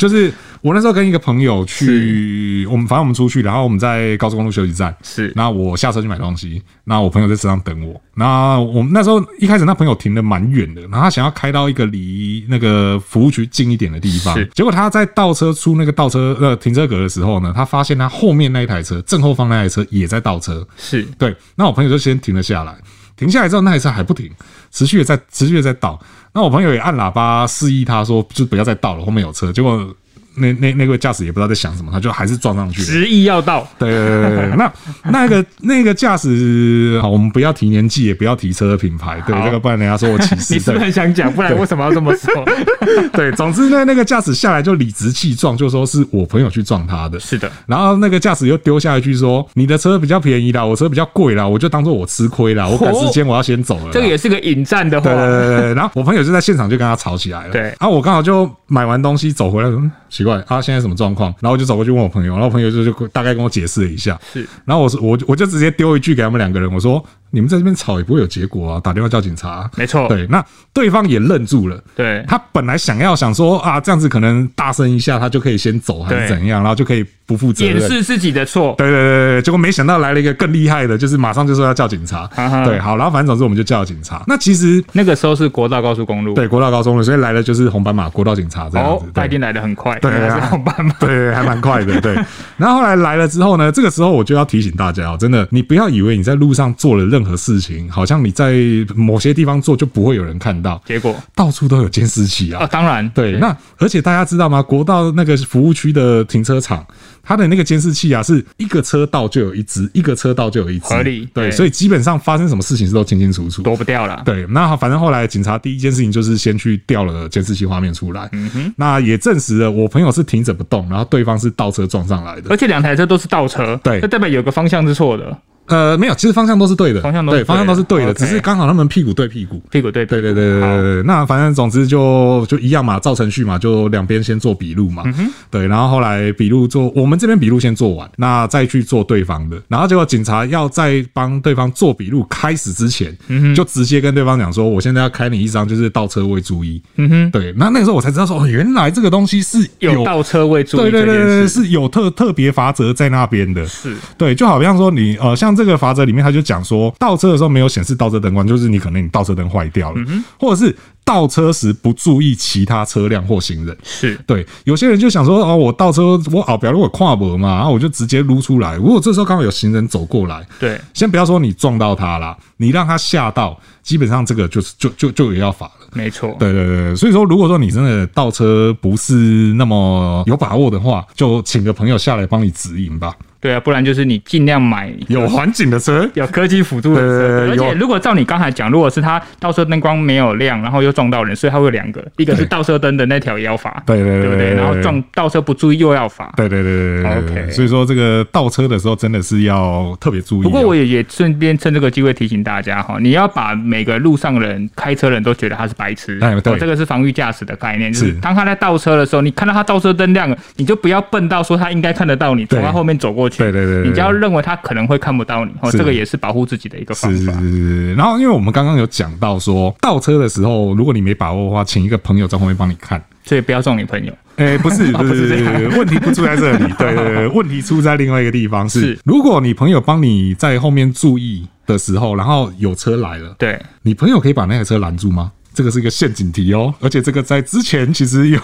[0.00, 0.32] 就是。
[0.62, 21.02] 我那时候跟一个朋友去，我们反正我们出去，然后我们在高速公路休息站，是，那我下车去买东西，那我朋友在车上等我，那我们那时候一开始那朋友停的蛮远的，然后他想要开到一个离那个服务区近一点的地方，是，结果他在倒车出那个倒车呃停车格的时候呢，他发现他后面那一台车正后方那台车也在倒车，是。
[21.18, 22.76] 对，那我朋友就先停了下来，
[23.20, 24.28] 停下来之后那台车还不停，
[24.72, 26.00] 持续的在持续的在倒，
[26.32, 29.94] 那我朋友也按喇叭示意他说就不要再倒了，后面有车，结果。
[30.40, 33.66] 那那那位驾驶也不知道在想什么，他就还是撞上去了，执意要到。
[33.78, 34.72] 对对对对，那
[35.04, 40.54] 那个那个驾驶，好，我们不要提年纪，也不要提车的品牌，对这个，不然人家说我歧视。
[40.54, 41.32] 你是不是很想讲？
[41.32, 42.32] 不然为什么要这么说？
[43.12, 47.20] 对，总之呢，那个驾驶下来就理直气壮，就说是我朋友去撞他的。
[47.20, 55.10] 是的，然后那个驾驶又丢下一句说：“你的车比较便宜啦，我车比较贵啦，我就当做我吃亏啦，我赶时间，我要先走了。”这个也是个引战的话。
[55.10, 57.52] 对对对对，然后我朋友就在现场就跟他吵起来了。
[57.52, 60.94] 对，然后我刚好就买完东西走回来，嗯，奇怪，他现在什么？
[61.00, 67.02] 状况，然后我就走过去问我朋友，然后我朋友就就大概跟我解释了一下，是，然后我说我我就直接丢一句给他们两个人，我说。
[67.30, 68.80] 你们在这边吵也不会有结果啊！
[68.82, 70.08] 打电话叫警察，没错。
[70.08, 71.80] 对，那对方也愣住了。
[71.94, 78.74] 对，他本来想要想说啊，这样子可能大声一下，他就可以先走，还是怎样，然后就可以不负责任，掩饰自己的错。
[78.76, 82.26] 对对对对，结果没想到来了一个更厉害的，就是马上就说要叫警察。
[82.64, 84.22] 对，好，然后反正总之我们就叫警察。
[84.26, 89.06] 那其实那个时候是国道高速公路，对，国道高速公路，所以来的就是红斑马国道警察这样子。
[89.14, 92.00] 他一定来的很快，对，是红斑马，对，还蛮快的。
[92.00, 92.14] 对，
[92.56, 97.90] 然后后来来了之后呢，这个时候我就要提醒大家哦，真的，你不要以为你在路上做了任何事情。
[97.90, 98.54] 好像你在
[98.94, 102.62] 某些地方做就不会有人看到，结果到处都有监视器啊！
[102.62, 103.32] 啊，当然，对。
[103.38, 104.62] 那而且大家知道吗？
[104.62, 106.86] 国道那个服务区的停车场，
[107.22, 111.28] 它的那个监视器啊，是一个车道就有一只，一个车道就有一只，合理。
[111.32, 114.22] 对，所以基本上发生什么事情是都清清楚楚，躲不掉了。
[114.24, 125.38] 对，那反正后来警察第一件事情就是先去调了监视器画面出来，嗯哼，那也证实了我朋友是停着不动，然后对方是倒车撞上来的，而且两台车都是倒车，对，这代表有个方向是错的。
[125.70, 131.02] 呃，没有，其实方向都是对的，方向都对，方向都是对的，只是刚好他们屁股对屁股，屁股对，对对对对对。
[131.04, 135.04] 那反正总之就就一样嘛，照程序嘛，就两边先做笔录嘛，
[135.48, 143.16] 对，然后后来笔录做，我们这边笔录先做完，那再去做对方的，然后结果警察要在帮对方做笔录开始之前，
[143.54, 155.54] 就直接跟对方讲说，我现在要开你一张，就是倒车位注意，嗯哼，对，那那个时候我才知道说，哦，原来这个东西是有倒车位注意，对对对对，是有特特别法则在那边的，是对，就好像说你呃像。
[155.60, 163.76] 这个法则里面，他就讲说，倒车的时候没有显示倒车灯光，就是你可能你倒车灯坏掉了，嗯、或者是倒车时不注意其他车辆或行人。
[163.82, 168.76] 是对，有些人就想说，哦，我倒车，我哦，比如我跨博嘛，然后我就直接撸出来。
[168.76, 175.72] 如果这时候刚好有行人走过来，对，先不要说你撞到他啦，你让他吓到，基本上这个就是就就就也要罚了。
[175.92, 179.14] 没错，对对对，所以说如果说你真的倒车不是
[179.54, 183.12] 那么有把握的话，就请个朋友下来帮你指引吧。
[183.40, 187.50] 对啊，不然就是你尽量买有环境的车，有科技辅助的车。
[187.50, 194.54] 而且如果照你刚才讲，如果是他倒车灯光没有亮，然后又撞到人，所以他会有两个，一个是倒车灯的那条也要罚，对对对，对？
[194.54, 197.16] 然后撞倒车不注意又要罚，对对对对对。
[197.16, 200.42] OK，所以说这个倒车的时候真的是要特别注意。
[200.42, 214.10] 不过我也也顺便趁这个机会提醒大家哈，你要把每个路上人开车人都觉得他是白痴，哎，对，这个是防御驾驶的概念，就是当他在倒车的时候，你看到他倒车灯亮了，你就不要笨到说他应该看得到你，从他后面走过去，对对对，你只要。
[214.20, 217.32] 认为他可能会看不到你，哦，这个也是保护自己的一个方法。
[217.40, 224.12] 是，然后因为我们刚刚有讲到说，倒车的时候，如果你没把握的话，请一个朋友在后面帮你看，所以不要撞你朋友。
[224.36, 235.32] 哎，不是， 不是， 问题不出在这里，对对对，问题出在另外一个地方是，如果你朋友帮你在后面注意的时候，然后有车来了，对，你朋友可以把那台车拦住吗？
[235.52, 238.40] 这个是一个陷阱题哦，而且这个在之前其实有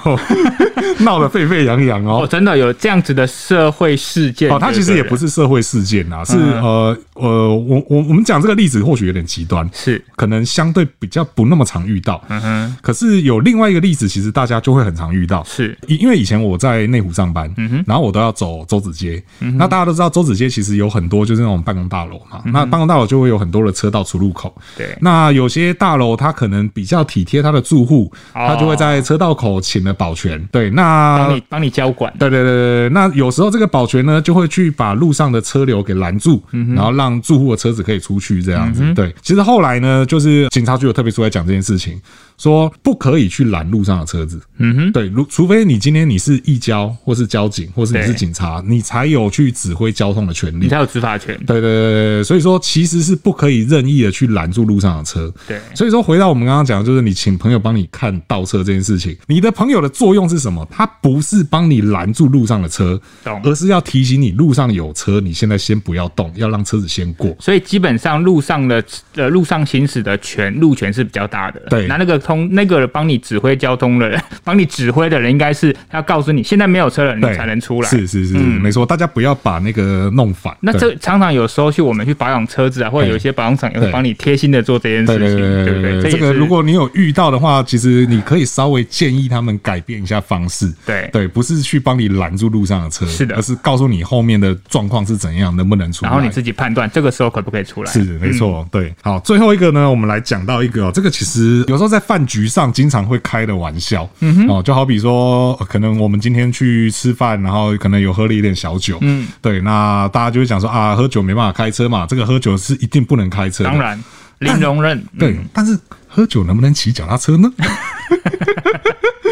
[1.01, 10.03] 闹得沸沸扬扬哦，哦，真的有这样子的社会事件哦，它其实也不是社会事件啊，是呃呃，我我我们讲这个例子或许有点极端，是。
[10.17, 36.43] 可能相对比较不那么常遇到，嗯哼，可是有另外一个例子，其实大家就会很常遇到，是，因因为以前我在内湖上班，嗯哼，然后我都要走周子街，嗯，那大家都知道周子街其实有很多就是那种办公大楼嘛，那办公大楼就会有很多的车道出入口，对，那有些大楼它可能比较体贴他的住户，他就会在车道口请了保全，对，那帮你帮你交管，对对对对，那有时候这个保全呢就会去把路上的车流给拦住，
[36.75, 42.01] 然后让住户的车子可以出去这样子，对，其实后来呢，就是警察局有特别出来讲这件事情。
[42.39, 51.37] 说不可以去拦路上的车子，嗯哼，对，如除非你今天你是义交或是交警，或是你是警察，你才有去指挥交通的权利，你才有执法权。
[51.47, 55.33] 对对对对，所以说其实是不可以任意的去拦住路上的车。
[55.47, 60.67] 对，所以说回到我们刚刚讲的，就是你请朋友帮你看倒车这件事情，你的朋友的作用是什么？
[60.71, 67.35] 他不是帮你拦住路上的车，懂，而是要提醒你路上有车，你现在先不要动，要让车子先过。
[67.41, 68.85] 所以基本上路上的
[69.15, 71.61] 呃路上行驶的权路权是比较大的。
[71.71, 73.07] 对，那那个通那个帮。
[73.07, 77.89] 你指挥交通的人， 帮你指挥的人，应该是要告诉你，现在没有车了，你才能出来。
[77.89, 80.53] 是是是，嗯、没错，大家不要把那个弄反。
[80.59, 86.11] 那这常常有时候去我们去保养车子啊，或者有一些保养厂也会帮你贴心的做这件事情，对不对。
[86.11, 90.69] 这个如果你有遇到的话，其实你可以稍微建议他们改变一下方式。
[90.85, 97.93] 对对，不是去帮你拦住路上的车，是的，而是告诉你后面的状况是怎样，能不能出来，然后你自己判断这个时候可不可以出来。
[97.93, 98.93] 是没错，嗯、对。
[99.01, 104.09] 好，最后一个呢，我们来讲到一个，这个其实有时候在饭局上经常会开的玩笑。
[104.49, 114.01] 哦，就好比说，可能我们今天去吃饭，然后可能有喝了一点小酒，嗯，对，那大家就会讲说啊，喝酒没办法开车嘛，这个喝酒是一定不能开车，当然
[114.39, 117.51] 零容忍，对，但是喝酒能不能骑脚踏车呢？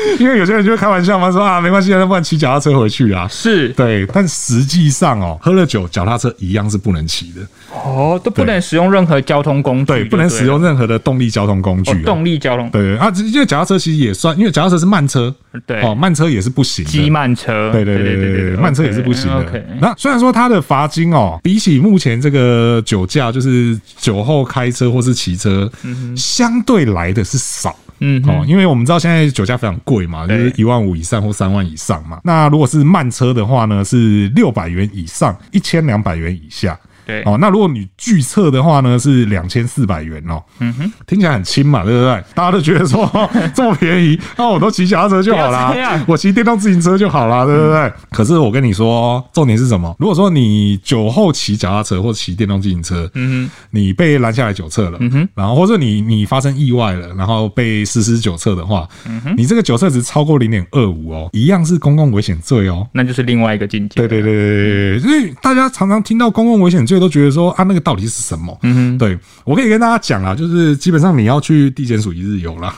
[0.21, 3.27] 因为有些人就会开玩笑嘛，说啊，没关系，那不然骑脚踏车回去啊。
[3.29, 7.41] 是对，但实际上哦，喝了酒，脚踏车一样是不能骑的。
[7.73, 12.03] 哦，都不能使用任何交通工具，对，不能使用任何的动力交通工具。
[12.03, 15.35] 动力交通，对啊，因为脚踏车其实也算，因为脚踏车是慢车，
[15.67, 16.91] 对哦，慢车也是不行的。
[16.91, 19.65] 机慢车，对对对对对，慢车也是不行的。
[19.81, 27.75] 那虽然说它的罚金哦，比起目前这个酒驾，就是酒后开车或是骑车，嗯相对来的是少。
[28.07, 32.21] 嗯，哦，因为我们知道现在酒驾非常贵嘛，就是一万五以上或三万以上嘛。
[32.23, 36.79] 那如果是慢车的话呢，是六百元以上，一千两百元以下。
[37.07, 40.43] 对哦，那如果你拒测的话呢，是两千四百元哦。
[40.61, 42.23] 嗯哼，听起来很轻嘛，对不对？
[42.35, 43.09] 大家都觉得说
[43.55, 45.75] 这么便宜，那我都骑脚踏车就好啦，
[46.07, 47.81] 我骑电动自行车就好啦，对不对？
[47.81, 49.95] 嗯、可是我跟你说，重点是什么？
[49.99, 63.97] 如果说你酒后骑脚踏车或骑电动自行车，嗯哼，你被拦下来酒测了，嗯哼，然后或者你你发生意外了，然后被实施酒测的话，嗯哼，你这个酒测值超过零点二五哦，一样是公共危险罪哦，那就是另外一个境界。
[63.97, 66.94] 对对对对对，所以大家常常听到公共危险罪。
[67.01, 68.59] 都觉得说啊，那个到底是什么？
[68.63, 72.77] 嗯哼，对，我可以跟大家讲啊，就是基本上你要去地检署一日游啦。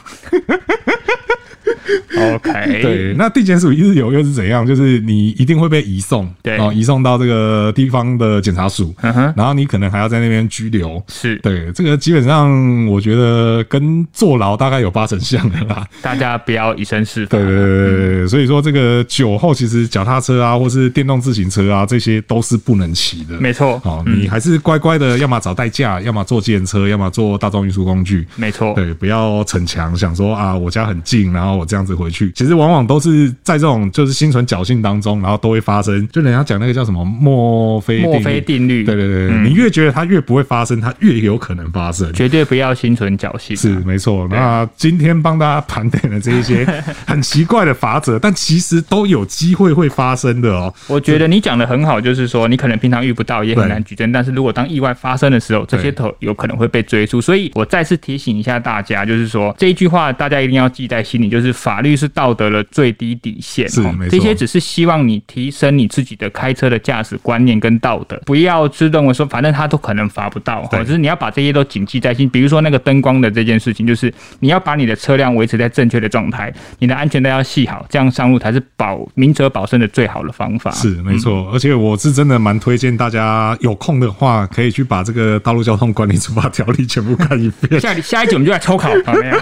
[2.34, 4.66] OK， 对，那地检署一日游又是怎样？
[4.66, 11.36] 就是你一定会被移送，对，移送到这个地方的检察署，嗯哼，然后你可能还要在那边拘留，是。
[11.38, 15.86] 对，这个基本上我觉得跟坐牢大概有八成像的啦。
[16.02, 23.38] 大家不要以身试法，对对对对，所以说这个酒后其实脚踏车啊，或是电动自行车啊，这些都是不能骑的。
[23.38, 28.26] 没错，哦，你还是乖乖的，要么找代驾，要么坐计程车，要么坐大众运输工具。
[28.36, 32.32] 没错，对，不要逞强，想说啊，我家很近，然后我这样子回去。
[32.32, 36.06] 其实往往都是在这种就是心存侥幸当中，然后都会发生。
[36.08, 42.12] 就人家讲那个叫什么墨菲墨菲定律，对对对，嗯、你越觉得它越不会发生，它越有可能发生。
[42.12, 43.56] 绝对不要心存侥幸。
[43.56, 44.26] 是没错。
[44.30, 46.64] 那今天帮大家盘点了这一些
[47.06, 50.72] 很奇怪的法则，但其实都有机会会发生的哦。
[50.86, 54.10] 我觉得你讲的很好，就是说你可能平常遇不到，也很难举证。
[54.10, 57.20] 但是如果当意外发生的时候，这些头有可能会被追诉。
[57.20, 64.10] 所以我再次提醒一下大家，就是说这一句话大家一定要记在心里，就是法律是道德的最低底线，是没错。
[64.10, 72.30] 这些只是希望你提升你自己的开车的驾驶观念跟道德，不要自认为说反正他都可能罚不到，或者是你要把这些都谨记在心。
[72.30, 80.70] 比如说那个灯光的这件事情，就是你要把你的车辆维持在正确的状态，你的安全带要系好，这样上路才是保明哲保身的最好的方法。
[80.70, 87.80] 是没错，嗯、而且我是真的蛮推荐大家有空的话，可以去把这个《道路交通管理处罚条例》全部看一遍。
[87.80, 89.36] 下下一集我们就来抽考，好没有？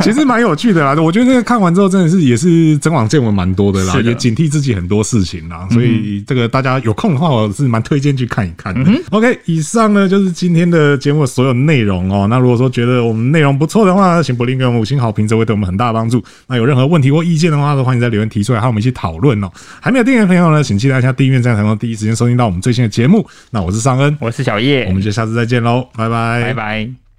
[0.00, 5.68] 其实蛮有趣的啦，我觉得看看完之后，真的是也是增广见闻蛮多的啦，的也警惕自己很多事情啦。
[5.70, 8.90] 所以这个大家有空的话，我是蛮推荐去看一看的。
[9.10, 12.26] OK，以上呢就是今天的节目的所有内容哦。
[12.28, 16.24] 那如果说觉得我们内容不错的话，请不吝给我们五星好评，这会对我们很大的帮助。
[16.46, 19.50] 那有任何问题或意见的话，都欢迎在留言提出来，和我们一起讨论哦。
[19.80, 23.28] 还没有订阅的朋友呢，请期待一下订阅，这样才能第一时间收听到我们最新的节目。
[23.50, 27.09] 那我是尚恩，我是小叶，我们就下次再见喽，拜拜，拜拜。